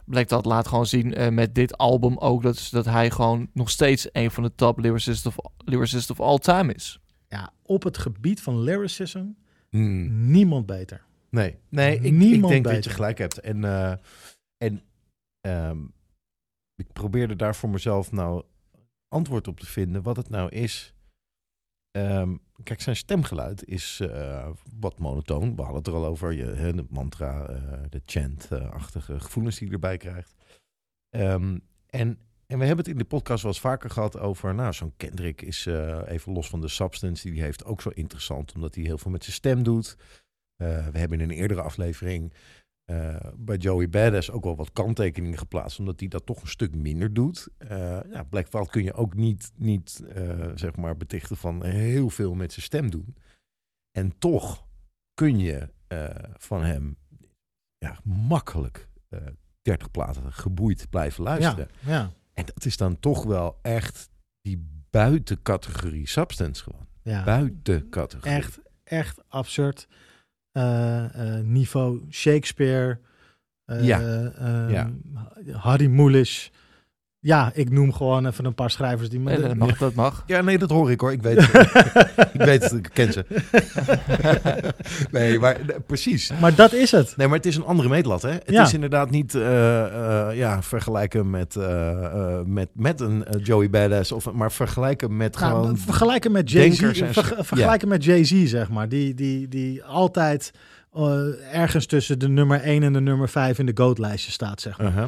[0.05, 3.49] Bleek dat laat gewoon zien eh, met dit album ook, dat, is dat hij gewoon
[3.53, 6.99] nog steeds een van de top lyricists of, lyricists of all time is.
[7.27, 9.25] Ja, op het gebied van lyricism,
[9.69, 10.31] Mm.
[10.31, 11.05] niemand beter.
[11.29, 13.39] Nee, nee ik, ik Niemand denk dat je gelijk hebt.
[13.39, 13.93] En, eh,
[14.57, 14.81] en
[15.41, 15.79] ehm,
[16.75, 18.43] ik probeerde daar voor mezelf nou
[19.07, 20.03] antwoord op te vinden.
[20.03, 20.93] Wat het nou is.
[21.91, 24.49] Ehm, kijk, zijn stemgeluid is eh,
[24.79, 25.55] wat monotoon.
[25.55, 26.33] We hadden het er al over.
[26.33, 30.33] Je, de mantra, eh, de chant-achtige gevoelens die je erbij krijgt.
[31.09, 31.57] Ehm,
[31.89, 34.55] en, en we hebben het in de podcast wel eens vaker gehad over...
[34.55, 37.89] Nou, zo'n Kendrick is eh, even los van de substance die hij heeft ook zo
[37.89, 38.53] interessant.
[38.53, 39.97] Omdat hij heel veel met zijn stem doet.
[40.55, 42.33] We hebben in een eerdere aflevering
[42.85, 46.75] eh, bij Joey Badass ook wel wat kanttekeningen geplaatst, omdat hij dat toch een stuk
[46.75, 47.47] minder doet.
[47.57, 52.33] Eh ja, Black kun je ook niet, niet eh, zeg maar betichten van heel veel
[52.33, 53.15] met zijn stem doen.
[53.97, 54.65] En toch
[55.13, 55.69] kun je
[56.37, 56.97] van hem
[57.77, 59.19] ja, makkelijk eh
[59.61, 61.69] 30 platen geboeid blijven Ja, luisteren.
[61.79, 64.09] ja, En dat is dan toch wel echt
[64.41, 66.87] die buitencategorie substance gewoon.
[67.01, 67.23] ja.
[67.23, 68.37] Buitencategorie.
[68.37, 69.87] Echt, echt absurd.
[70.55, 71.05] Eh,
[71.39, 72.97] eh, niveau Shakespeare.
[73.67, 73.99] eh, Ja.
[74.69, 74.89] Ja.
[75.59, 76.51] Harry Mulisch.
[77.25, 79.19] Ja, ik noem gewoon even een paar schrijvers die...
[79.19, 80.23] Nee, dat mag, dat mag.
[80.27, 81.11] Ja, nee, dat hoor ik hoor.
[81.11, 81.65] Ik weet het.
[82.33, 83.25] ik weet het, ik ken ze.
[85.11, 86.31] nee, maar nee, precies.
[86.41, 87.13] Maar dat is het.
[87.17, 88.29] Nee, maar het is een andere meetlat, hè?
[88.29, 88.63] Het Ja.
[88.63, 89.85] is inderdaad niet eh,
[90.29, 95.39] eh, ja, vergelijken met, eh, eh, met, met een Joey Badass, of, maar vergelijken met
[95.39, 95.77] Nou, gewoon...
[95.77, 97.01] vergelijken met Jay-Z,
[97.41, 98.89] vergelijken met Jay-Z, zeg maar.
[98.89, 100.51] Die, die, die altijd
[100.93, 101.21] eh,
[101.51, 104.87] ergens tussen de nummer 1 en de nummer 5 in de GOAT-lijstje staat, zeg maar.
[104.87, 105.03] Uh-huh.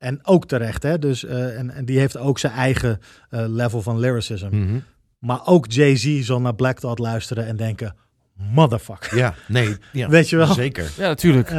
[0.00, 0.98] En ook terecht, hè.
[0.98, 2.98] Dus, eh, en, en die heeft ook zijn eigen
[3.30, 4.46] eh, level van lyricism.
[4.50, 4.78] Mhm.
[5.18, 7.94] Maar ook Jay-Z zal naar Black Thought luisteren en denken...
[8.52, 9.16] Motherfucker.
[9.16, 9.76] Ja, nee.
[9.92, 10.46] Ja, Weet je wel?
[10.52, 10.90] Zeker.
[10.96, 11.50] Ja, natuurlijk.
[11.50, 11.58] Ehm,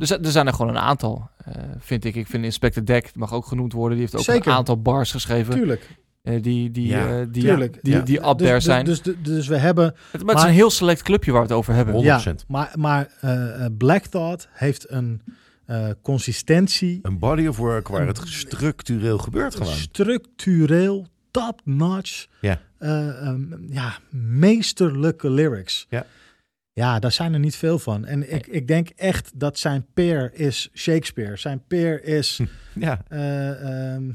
[0.00, 2.14] Er, zijn- er zijn er gewoon een aantal, eh, vind ik.
[2.14, 3.98] Ik vind Inspector Deck, mag ook genoemd worden.
[3.98, 4.50] Die heeft ook Zeker.
[4.50, 5.54] een aantal bars geschreven.
[5.54, 5.88] tuurlijk,
[6.22, 7.78] eh, die die, Ja, eh, die, tuurlijk.
[7.82, 8.00] die, Ja.
[8.00, 8.84] die up dus, there dus- zijn.
[8.84, 9.84] Dus, dus, dus we hebben...
[9.84, 11.94] Het- maar het maar- is een heel select clubje waar we het over hebben.
[11.94, 12.04] 100%.
[12.40, 15.22] Ja, maar, maar eh, eh, Black Thought heeft een
[15.72, 16.98] eh, consistentie...
[17.02, 19.72] Een body of work waar het structureel gebeurt gewoon.
[19.74, 22.60] structureel, top-notch, Ja.
[22.78, 25.86] eh, ehm, ja, meesterlijke lyrics.
[25.88, 26.06] Ja.
[26.74, 28.04] Ja, daar zijn er niet veel van.
[28.04, 31.36] En ik, ik denk echt dat zijn peer is Shakespeare.
[31.36, 32.40] Zijn peer is...
[32.74, 34.10] Ja, eh, ehm,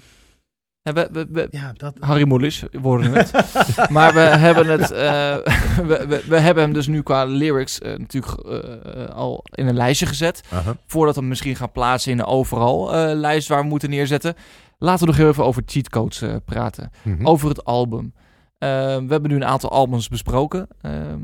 [0.91, 1.95] we, we, we- ja, dat...
[1.99, 3.31] Harry Mulisch worden het.
[3.89, 5.35] maar we hebben, het, eh,
[5.87, 9.75] we, we, we hebben hem dus nu qua lyrics eh, natuurlijk eh, al in een
[9.75, 10.41] lijstje gezet.
[10.85, 14.35] Voordat we hem misschien gaan plaatsen in een overal eh, lijst waar we moeten neerzetten.
[14.77, 16.91] Laten we nog heel even over cheatcodes eh praten.
[17.03, 17.25] Mhm.
[17.27, 18.13] Over het album.
[18.57, 18.65] We
[19.09, 20.67] hebben nu een aantal albums besproken.
[20.81, 21.21] Ehm,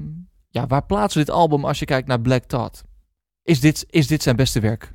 [0.50, 2.84] ja, waar plaatsen we dit album als je kijkt naar Black Thought?
[3.44, 4.94] Is dit, is dit zijn beste werk?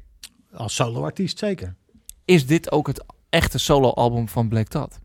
[0.53, 1.77] Als soloartiest zeker.
[2.25, 4.99] Is dit ook het echte solo-album van Black Thought?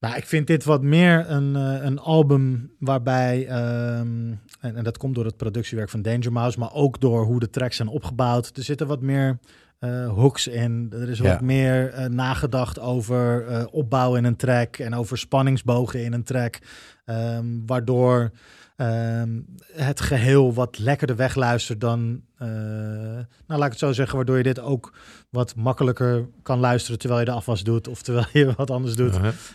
[0.00, 4.96] Nou, ik vind dit wat meer een, eh, een album waarbij, ehm, en, en dat
[4.98, 8.56] komt door het productiewerk van Danger Mouse, maar ook door hoe de tracks zijn opgebouwd.
[8.56, 9.38] Er zitten wat meer
[9.78, 10.86] eh, hooks in.
[10.90, 11.24] Er is Ja.
[11.32, 16.22] wat meer eh, nagedacht over eh, opbouw in een track en over spanningsbogen in een
[16.24, 16.58] track.
[17.04, 18.30] ehm, waardoor
[18.78, 19.40] ehm,
[19.72, 24.42] het geheel wat lekkerder wegluistert dan, eh, nou laat ik het zo zeggen, waardoor je
[24.42, 24.92] dit ook
[25.30, 29.14] wat makkelijker kan luisteren terwijl je de afwas doet of terwijl je wat anders doet.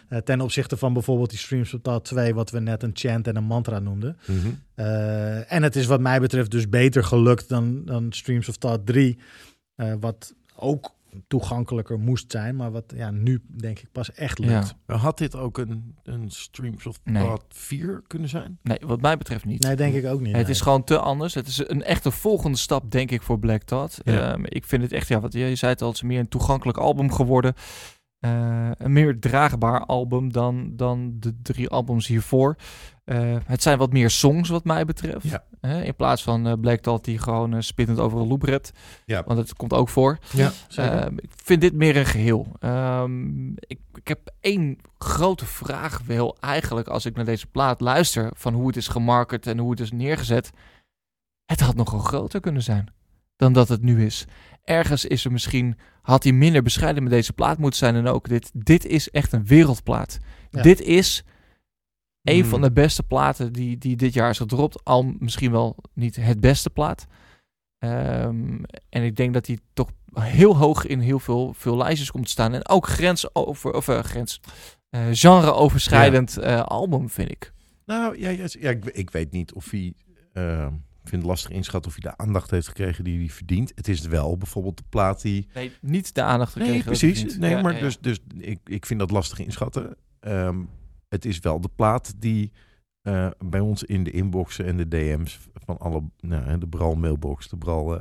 [0.09, 3.28] Eh, ten opzichte van bijvoorbeeld die Streams of Thought 2, wat we net een chant
[3.28, 4.17] en een mantra noemden.
[4.26, 4.47] Mhm.
[4.76, 8.86] Eh, en het is wat mij betreft dus beter gelukt dan, dan Streams of Thought
[8.86, 9.17] 3.
[9.76, 10.91] eh, wat ook
[11.28, 14.45] toegankelijker moest zijn, maar wat ja, nu denk ik pas echt Ja.
[14.45, 14.76] lukt.
[14.86, 17.24] Had dit ook een, een Streams of Nee.
[17.24, 18.59] Thought 4 kunnen zijn?
[18.61, 19.61] Nee, wat mij betreft niet.
[19.64, 20.36] Nee, denk ik ook niet.
[20.36, 20.51] Het nee.
[20.51, 21.34] is gewoon te anders.
[21.34, 23.99] Het is een echte volgende stap, denk ik, voor Black Thought.
[24.03, 24.32] Ja.
[24.34, 26.20] Ehm, ik vind het echt, ja, wat je, je zei het al, het is meer
[26.20, 27.53] een toegankelijk album geworden.
[28.24, 32.55] Eh, een meer draagbaar album dan, dan de drie albums hiervoor.
[33.03, 35.26] Eh, het zijn wat meer songs, wat mij betreft.
[35.28, 35.43] Ja.
[35.82, 38.71] In plaats van eh, Black Thought die gewoon spittend over een loop redt.
[39.05, 39.24] Ja.
[39.26, 40.17] Want het komt ook voor.
[40.32, 40.51] Ja.
[40.76, 42.47] Ehm, ik vind dit meer een geheel.
[42.59, 48.32] Ehm, ik, ik heb één grote vraag wel eigenlijk als ik naar deze plaat luister.
[48.36, 50.49] Van hoe het is gemarket en hoe het is neergezet.
[51.45, 52.93] Het had nogal groter kunnen zijn
[53.36, 54.25] dan dat het nu is.
[54.63, 57.95] Ergens is er misschien, had hij minder bescheiden met deze plaat moeten zijn.
[57.95, 60.19] En ook dit, dit is echt een wereldplaat.
[60.49, 60.61] Ja.
[60.61, 61.23] Dit is
[62.23, 62.49] een Mm.
[62.49, 64.84] van de beste platen die, die dit jaar is gedropt.
[64.84, 67.05] Al misschien wel niet het beste plaat.
[67.77, 72.25] Ehm, en ik denk dat hij toch heel hoog in heel veel, veel lijstjes komt
[72.25, 72.53] te staan.
[72.53, 74.39] En ook grens over, of eh, grens,
[74.89, 77.53] eh genre-overschrijdend eh, album, vind ik.
[77.86, 79.93] Nou, ja, ja, ja, ik, ik weet niet of hij...
[81.04, 83.72] ik vind het lastig inschatten of hij de aandacht heeft gekregen die hij verdient.
[83.76, 85.47] Het is wel bijvoorbeeld de plaat die...
[85.54, 86.74] Nee, niet de aandacht gekregen.
[86.74, 87.38] Nee, precies.
[87.38, 87.84] Nee, Ja, maar ja, ja.
[87.84, 89.95] dus, dus ik, ik vind dat lastig inschatten.
[90.20, 90.62] Ehm,
[91.08, 92.51] het is wel de plaat die
[93.01, 97.49] eh, bij ons in de inboxen en de DM's van alle, nou, de Bral mailbox,
[97.49, 97.99] de Bral,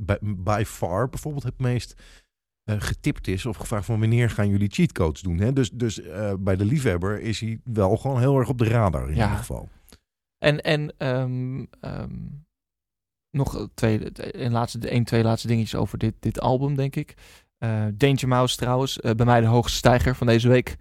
[0.00, 2.02] bij, by far bijvoorbeeld het meest
[2.64, 5.38] getipt is of gevraagd van wanneer gaan jullie cheatcodes doen.
[5.38, 5.52] Hè?
[5.52, 6.00] Dus, dus
[6.38, 9.68] bij de liefhebber is hij wel gewoon heel erg op de radar in ieder geval.
[10.40, 12.16] En, en ehm, ehm,
[13.30, 17.14] nog twee, een laatste, één, twee laatste dingetjes over dit, dit album, denk ik.
[17.58, 20.76] Eh Danger Mouse trouwens, eh, bij mij de hoogste stijger van deze week.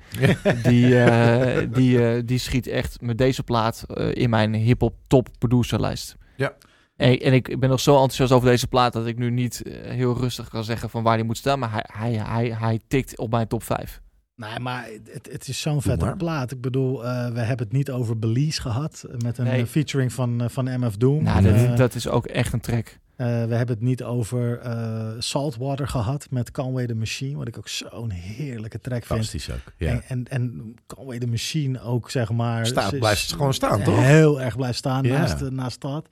[0.64, 6.16] Die, eh, die, die schiet echt met deze plaat in mijn hip-hop top producerlijst.
[6.36, 6.55] Ja.
[6.95, 9.62] En, en ik, ik ben nog zo enthousiast over deze plaat dat ik nu niet
[9.82, 11.60] heel rustig kan zeggen van waar die moet staan.
[11.60, 14.01] Maar hij, hij, hij, hij tikt op mijn top 5.
[14.39, 16.51] Nee, maar het, het is zo'n vette plaat.
[16.51, 19.05] Ik bedoel, eh, we hebben het niet over Belize gehad.
[19.09, 19.65] eh, Met een Nee.
[19.65, 21.23] featuring van, eh, van MF Doom.
[21.23, 22.97] Nou, dat, Eh, dat is ook echt een track.
[23.20, 27.38] Eh, we hebben het niet over eh, Saltwater gehad met Conway the Machine.
[27.38, 29.05] Wat ik ook zo'n heerlijke track vind.
[29.26, 29.74] Fantastisch ook.
[29.78, 29.88] Ja.
[29.89, 32.65] En, en, en Conway the Machine ook, zeg maar...
[32.65, 33.99] Staat, ze- blijft gewoon staan, toch?
[33.99, 35.17] Heel erg blijft staan Ja.
[35.20, 36.07] naast, de- naast dat.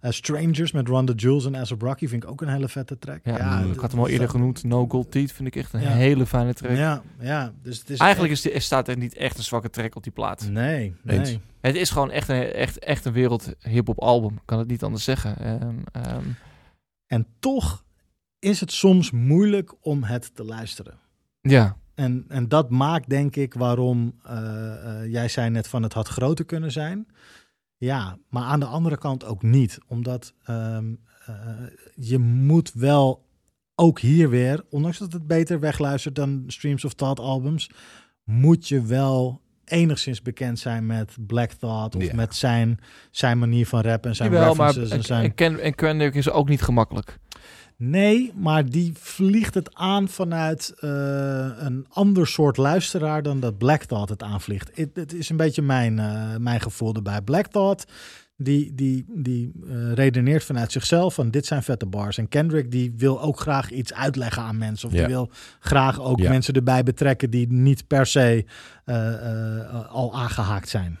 [0.00, 3.20] Eh, Strangers met Ronda Jules en Azza Rocky vind ik ook een hele vette track.
[3.24, 4.64] Ja, ik had hem al eerder genoemd.
[4.64, 5.88] No Gold Teeth vind ik echt een Ja.
[5.88, 6.76] hele fijne track.
[6.76, 7.52] Ja, ja.
[7.62, 10.02] Dus het is Eigenlijk is die, er staat er niet echt een zwakke track op
[10.02, 10.48] die plaat.
[10.50, 11.28] Nee, Eens.
[11.28, 11.40] nee.
[11.60, 14.38] Het is gewoon echt een, echt, echt een wereld hip-hop album.
[14.44, 15.36] Kan het niet anders zeggen.
[15.38, 16.22] Ehm, ehm,
[17.12, 17.84] En toch
[18.38, 20.98] is het soms moeilijk om het te luisteren.
[21.40, 25.92] ja, En, en dat maakt denk ik waarom eh, eh, jij zei net van het
[25.92, 27.06] had groter kunnen zijn.
[27.76, 29.78] Ja, maar aan de andere kant ook niet.
[29.86, 30.94] Omdat ehm,
[31.26, 31.36] eh,
[31.94, 33.24] je moet wel
[33.74, 37.70] ook hier weer, ondanks dat het beter wegluistert dan Streams of Thought albums,
[38.24, 42.14] moet je wel enigszins bekend zijn met Black Thought of Ja.
[42.14, 42.78] met zijn,
[43.10, 45.24] zijn manier van rappen en zijn jawel, maar references en zijn...
[45.24, 47.18] en, Ken, en Kendrick is ook niet gemakkelijk.
[47.76, 50.90] Nee, maar die vliegt het aan vanuit eh,
[51.56, 54.70] een ander soort luisteraar dan dat Black Thought het aanvliegt.
[54.74, 57.22] Het, het is een beetje mijn, eh, mijn gevoel erbij.
[57.22, 57.84] Black Thought,
[58.42, 62.18] die, die, die eh, redeneert vanuit zichzelf van dit zijn vette bars.
[62.18, 64.88] En Kendrick, die wil ook graag iets uitleggen aan mensen.
[64.88, 65.00] Of Ja.
[65.00, 65.30] die wil
[65.60, 66.28] graag ook Ja.
[66.28, 68.44] mensen erbij betrekken die niet per se
[68.84, 70.98] eh, eh, al aangehaakt zijn.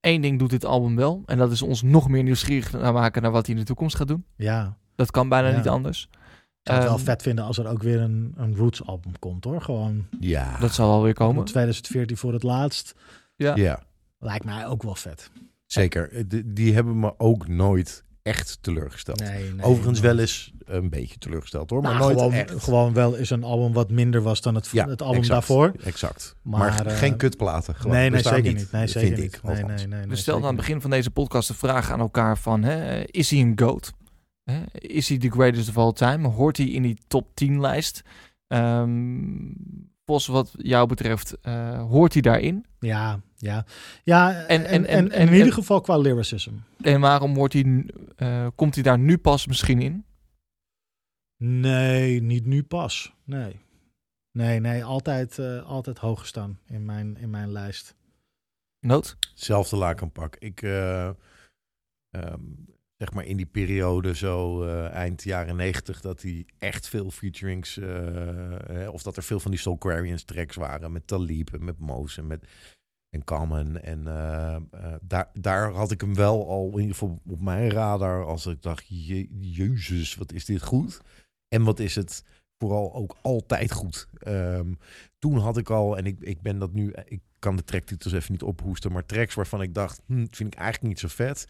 [0.00, 1.22] Eén ding doet dit album wel.
[1.26, 3.96] En dat is ons nog meer nieuwsgierig naar maken naar wat hij in de toekomst
[3.96, 4.24] gaat doen.
[4.36, 5.56] Ja, Dat kan bijna Ja.
[5.56, 6.08] niet anders.
[6.12, 6.18] ik
[6.62, 9.44] zou het wel Ehm, vet vinden als er ook weer een, een Roots album komt
[9.44, 9.62] hoor.
[9.62, 10.58] Gewoon Ja.
[10.58, 11.44] Dat zal wel weer komen.
[11.44, 12.94] 2014 voor het laatst.
[13.36, 13.82] ja.
[14.18, 15.30] Lijkt mij ook wel vet.
[15.66, 16.12] Zeker.
[16.12, 19.20] Eh, Die, hebben me ook nooit echt teleurgesteld.
[19.20, 22.62] Nee, nee, Overigens wel eens een beetje teleurgesteld hoor, maar Nou, nooit gewoon, echt.
[22.64, 25.72] gewoon wel is een album wat minder was dan het, Ja, het album exact, daarvoor.
[25.84, 26.36] Exact.
[26.42, 27.74] Maar, Maar, eh, geen kutplaten.
[27.74, 27.96] Gewoon.
[27.96, 28.72] nee, nee, zeker niet.
[28.72, 29.34] Nee, zeker vind niet.
[29.34, 29.42] ik.
[29.42, 29.86] nee, nee, althans.
[29.86, 32.62] nee, nee, We stelden aan het begin van deze podcast de vraag aan elkaar van...
[32.62, 33.92] Hè, is hij een GOAT?
[34.44, 36.28] Hè, is hij the greatest of all time?
[36.28, 38.02] Hoort hij in die top 10 lijst?
[38.46, 38.90] Ehm
[40.06, 42.66] Bos, wat jou betreft, eh, hoort hij daarin?
[42.78, 43.64] Ja, ja.
[44.04, 46.52] Ja, en, En- en, en- en- en, in ieder geval qua lyricism.
[46.82, 47.84] En waarom wordt hij,
[48.16, 50.04] eh, komt hij daar nu pas misschien in?
[51.42, 53.14] Nee, niet nu pas.
[53.24, 53.60] Nee.
[54.32, 57.94] Nee, nee, altijd, eh, altijd hoog gestaan in mijn, in mijn lijst.
[58.80, 59.16] Nood?
[59.34, 60.36] Zelfde lakenpak.
[60.36, 61.08] Ik, eh,
[62.10, 62.40] ehm,
[62.96, 66.00] zeg maar in die periode zo eh, eind jaren negentig...
[66.00, 67.78] dat hij echt veel featurings...
[67.78, 70.92] eh, of dat er veel van die Soulquarians tracks waren...
[70.92, 72.46] met Talib en met Moos en met...
[73.10, 73.80] En Common.
[73.80, 74.56] En eh,
[75.02, 78.24] daar, daar had ik hem wel al in ieder geval op mijn radar.
[78.24, 81.00] Als ik dacht, je, jezus, wat is dit goed.
[81.48, 82.24] En wat is het
[82.58, 84.08] vooral ook altijd goed.
[84.18, 84.72] Ehm,
[85.18, 88.32] toen had ik al, en ik, ik ben dat nu, ik kan de tracktitels even
[88.32, 91.46] niet ophoesten, maar tracks waarvan ik dacht, hm, vind ik eigenlijk niet zo vet.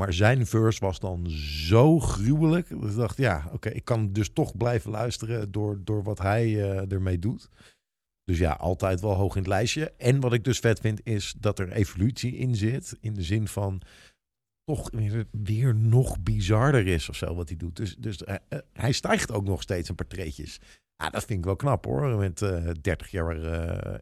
[0.00, 1.30] Maar zijn verse was dan
[1.68, 2.68] zo gruwelijk.
[2.68, 6.44] Dat ik dacht, ja, oké, ik kan dus toch blijven luisteren door, door wat hij
[6.44, 7.48] eh, ermee doet.
[8.24, 9.92] Dus ja, altijd wel hoog in het lijstje.
[9.96, 12.96] En wat ik dus vet vind, is dat er evolutie in zit.
[13.00, 13.82] In de zin van
[14.64, 17.76] toch weer, weer nog bizarder is of zo wat hij doet.
[17.76, 20.60] Dus, dus eh, eh, hij stijgt ook nog steeds een paar treetjes.
[20.96, 22.16] Ja, dat vind ik wel knap hoor.
[22.16, 23.36] Met eh 30 jaar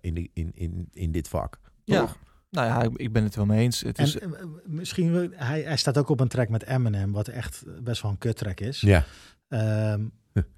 [0.00, 1.60] in, in, in, in dit vak.
[1.84, 2.16] Ja.
[2.54, 3.80] Nou ja, ik, ben het wel mee eens.
[3.80, 4.28] Het En is, eh,
[4.64, 8.10] misschien, wel- hij, hij staat ook op een track met Eminem, wat echt best wel
[8.10, 8.80] een kuttrack is.
[8.80, 9.04] Ja.
[9.48, 10.04] Ehm,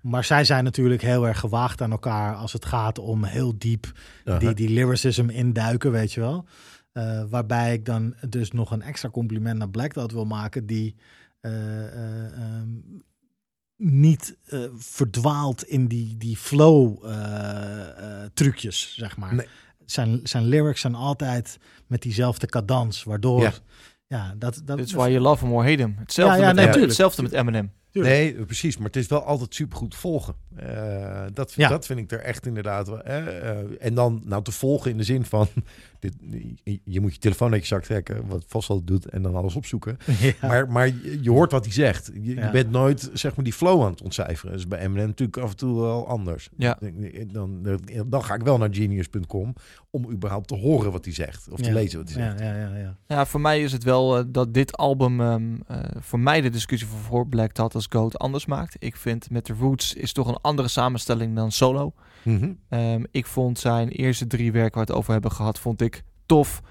[0.00, 3.92] maar zij zijn natuurlijk heel erg gewaagd aan elkaar als het gaat om heel diep
[4.38, 6.44] die, die lyricism induiken, weet je wel.
[6.92, 10.94] Eh, waarbij ik dan dus nog een extra compliment naar Black Dot wil maken, die
[11.40, 12.68] eh, eh, ehm,
[13.76, 19.34] niet eh, verdwaalt in die, die flow eh, eh, trucjes, zeg maar.
[19.34, 19.46] Nee.
[19.86, 23.40] Zijn, zijn lyrics zijn altijd met diezelfde cadans, waardoor...
[23.40, 23.52] Ja.
[24.08, 25.96] Ja, dat, dat, It's why you love him or hate him.
[25.98, 27.72] Hetzelfde, Ja, ja, met, nee, hetzelfde met Eminem.
[28.02, 28.76] Nee, precies.
[28.76, 30.34] Maar het is wel altijd supergoed volgen.
[30.56, 31.68] Eh, dat, Ja.
[31.68, 33.02] dat vind ik er echt inderdaad wel.
[33.02, 35.46] eh, en dan nou te volgen in de zin van...
[36.00, 36.14] Dit,
[36.84, 39.54] je- moet je telefoon uit je zak trekken, wat vast al doet, en dan alles
[39.56, 39.96] opzoeken.
[40.20, 40.32] Ja.
[40.48, 42.10] Maar, maar je, je hoort wat hij zegt.
[42.22, 42.44] Je, Ja.
[42.46, 44.50] je bent nooit zeg maar die flow aan het ontcijferen.
[44.50, 46.48] Dat is bij Eminem natuurlijk af en toe wel anders.
[46.56, 46.78] Ja.
[47.32, 49.54] Dan, dan ga ik wel naar genius.com
[49.90, 51.48] om überhaupt te horen wat hij zegt.
[51.50, 51.72] Of te Ja.
[51.74, 52.38] lezen wat hij zegt.
[52.40, 52.96] Ja, ja, ja, ja.
[53.06, 56.50] Ja, voor mij is het wel eh, dat dit album ehm, eh, voor mij de
[56.50, 58.76] discussie voor, voor Black Dot als Goat anders maakt.
[58.78, 61.92] Ik vind met The Roots is toch een andere samenstelling dan solo.
[62.22, 62.52] Mhm.
[62.68, 66.02] Ehm, ik vond zijn eerste drie werken waar we het over hebben gehad, vond ik
[66.26, 66.62] tof.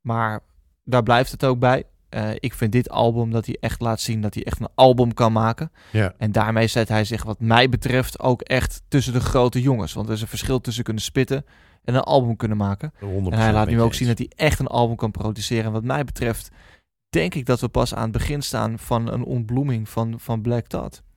[0.00, 0.40] Maar
[0.84, 1.84] daar blijft het ook bij.
[2.08, 5.14] Eh, ik vind dit album dat hij echt laat zien dat hij echt een album
[5.14, 5.72] kan maken.
[5.92, 6.14] Ja.
[6.18, 9.92] En daarmee zet hij zich wat mij betreft ook echt tussen de grote jongens.
[9.92, 11.44] Want er is een verschil tussen kunnen spitten
[11.84, 12.92] en een album kunnen maken.
[13.00, 15.64] 100% En hij laat nu ook zien dat hij echt een album kan produceren.
[15.64, 16.50] En wat mij betreft
[17.10, 20.66] denk ik dat we pas aan het begin staan van een ontbloeming van, van Black.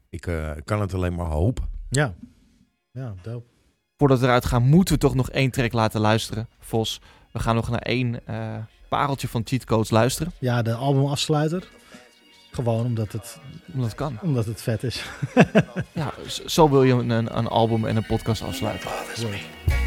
[0.10, 1.64] Ik eh, kan het alleen maar hopen.
[1.90, 2.14] Ja,
[2.92, 3.46] ja dope.
[3.98, 6.48] Voordat we eruit gaan moeten we toch nog één track laten luisteren.
[6.60, 8.56] Vos, we gaan nog naar één eh,
[8.90, 10.34] pareltje van Cheat Codes luisteren.
[10.40, 11.68] Ja, de albumafsluiter.
[12.52, 13.40] Gewoon omdat het,
[13.74, 14.20] Omdat het kan.
[14.22, 15.06] omdat het vet is.
[15.94, 16.14] Ja,
[16.46, 18.90] zo wil je een, een, een album en een podcast afsluiten.
[18.90, 19.83] Hey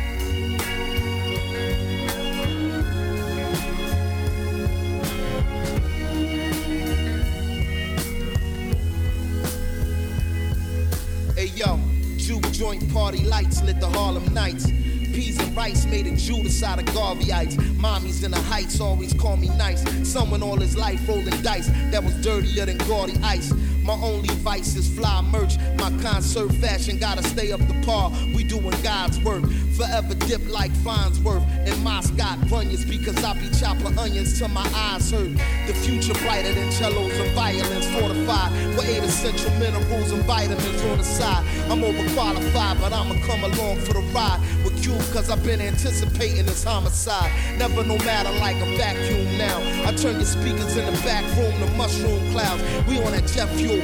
[12.97, 14.71] party lights lit the Harlem nights.
[15.13, 17.55] Peas and rice made a Judas out of Garveyites.
[17.77, 19.83] Mommies in the heights always call me nice.
[20.11, 23.53] Someone all his life rolling dice that was dirtier than gaudy ice.
[23.87, 25.59] My only vice is fly merch.
[25.79, 28.11] My concert fashion gotta stay up to par.
[28.35, 29.45] We doing God's work.
[29.77, 31.45] Forever dip like Farnsworth.
[31.67, 35.31] And my Scott bunions because I be chopping onions till my eyes hurt.
[35.69, 38.51] The future brighter than cellos and violins fortified.
[38.75, 41.47] With eight essential minerals and vitamins on the side.
[41.71, 44.41] I'm overqualified, but I'ma come along for the ride.
[44.65, 47.31] With Q, cause I've been anticipating this homicide.
[47.57, 49.59] Never no matter like a vacuum now.
[49.87, 52.63] I turn your speakers in the back room to mushroom clouds.
[52.89, 53.76] We on that jet fuel,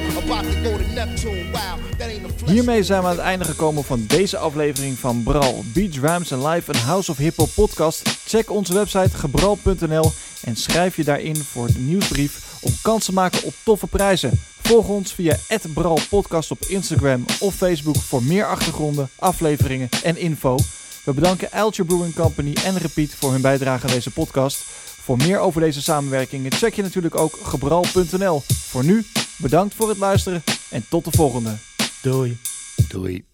[2.45, 6.45] Hiermee zijn we aan het einde gekomen van deze aflevering van Bral, Beats, Rhymes and
[6.45, 8.09] Live, een House of Hip Hop podcast.
[8.25, 10.11] Check onze website gebral.nl
[10.43, 14.39] en schrijf je daarin voor de nieuwsbrief om kans te maken op toffe prijzen.
[14.61, 15.37] Volg ons via
[15.73, 20.57] Bral Podcast op Instagram of Facebook voor meer achtergronden, afleveringen en info.
[21.03, 24.63] We bedanken Alture Brewing Company en Repeat voor hun bijdrage aan deze podcast.
[25.03, 28.41] Voor meer over deze samenwerkingen check je natuurlijk ook gebral.nl.
[28.47, 29.05] Voor nu,
[29.37, 31.57] bedankt voor het luisteren en tot de volgende.
[32.01, 32.37] Doei.
[32.89, 33.32] Doei.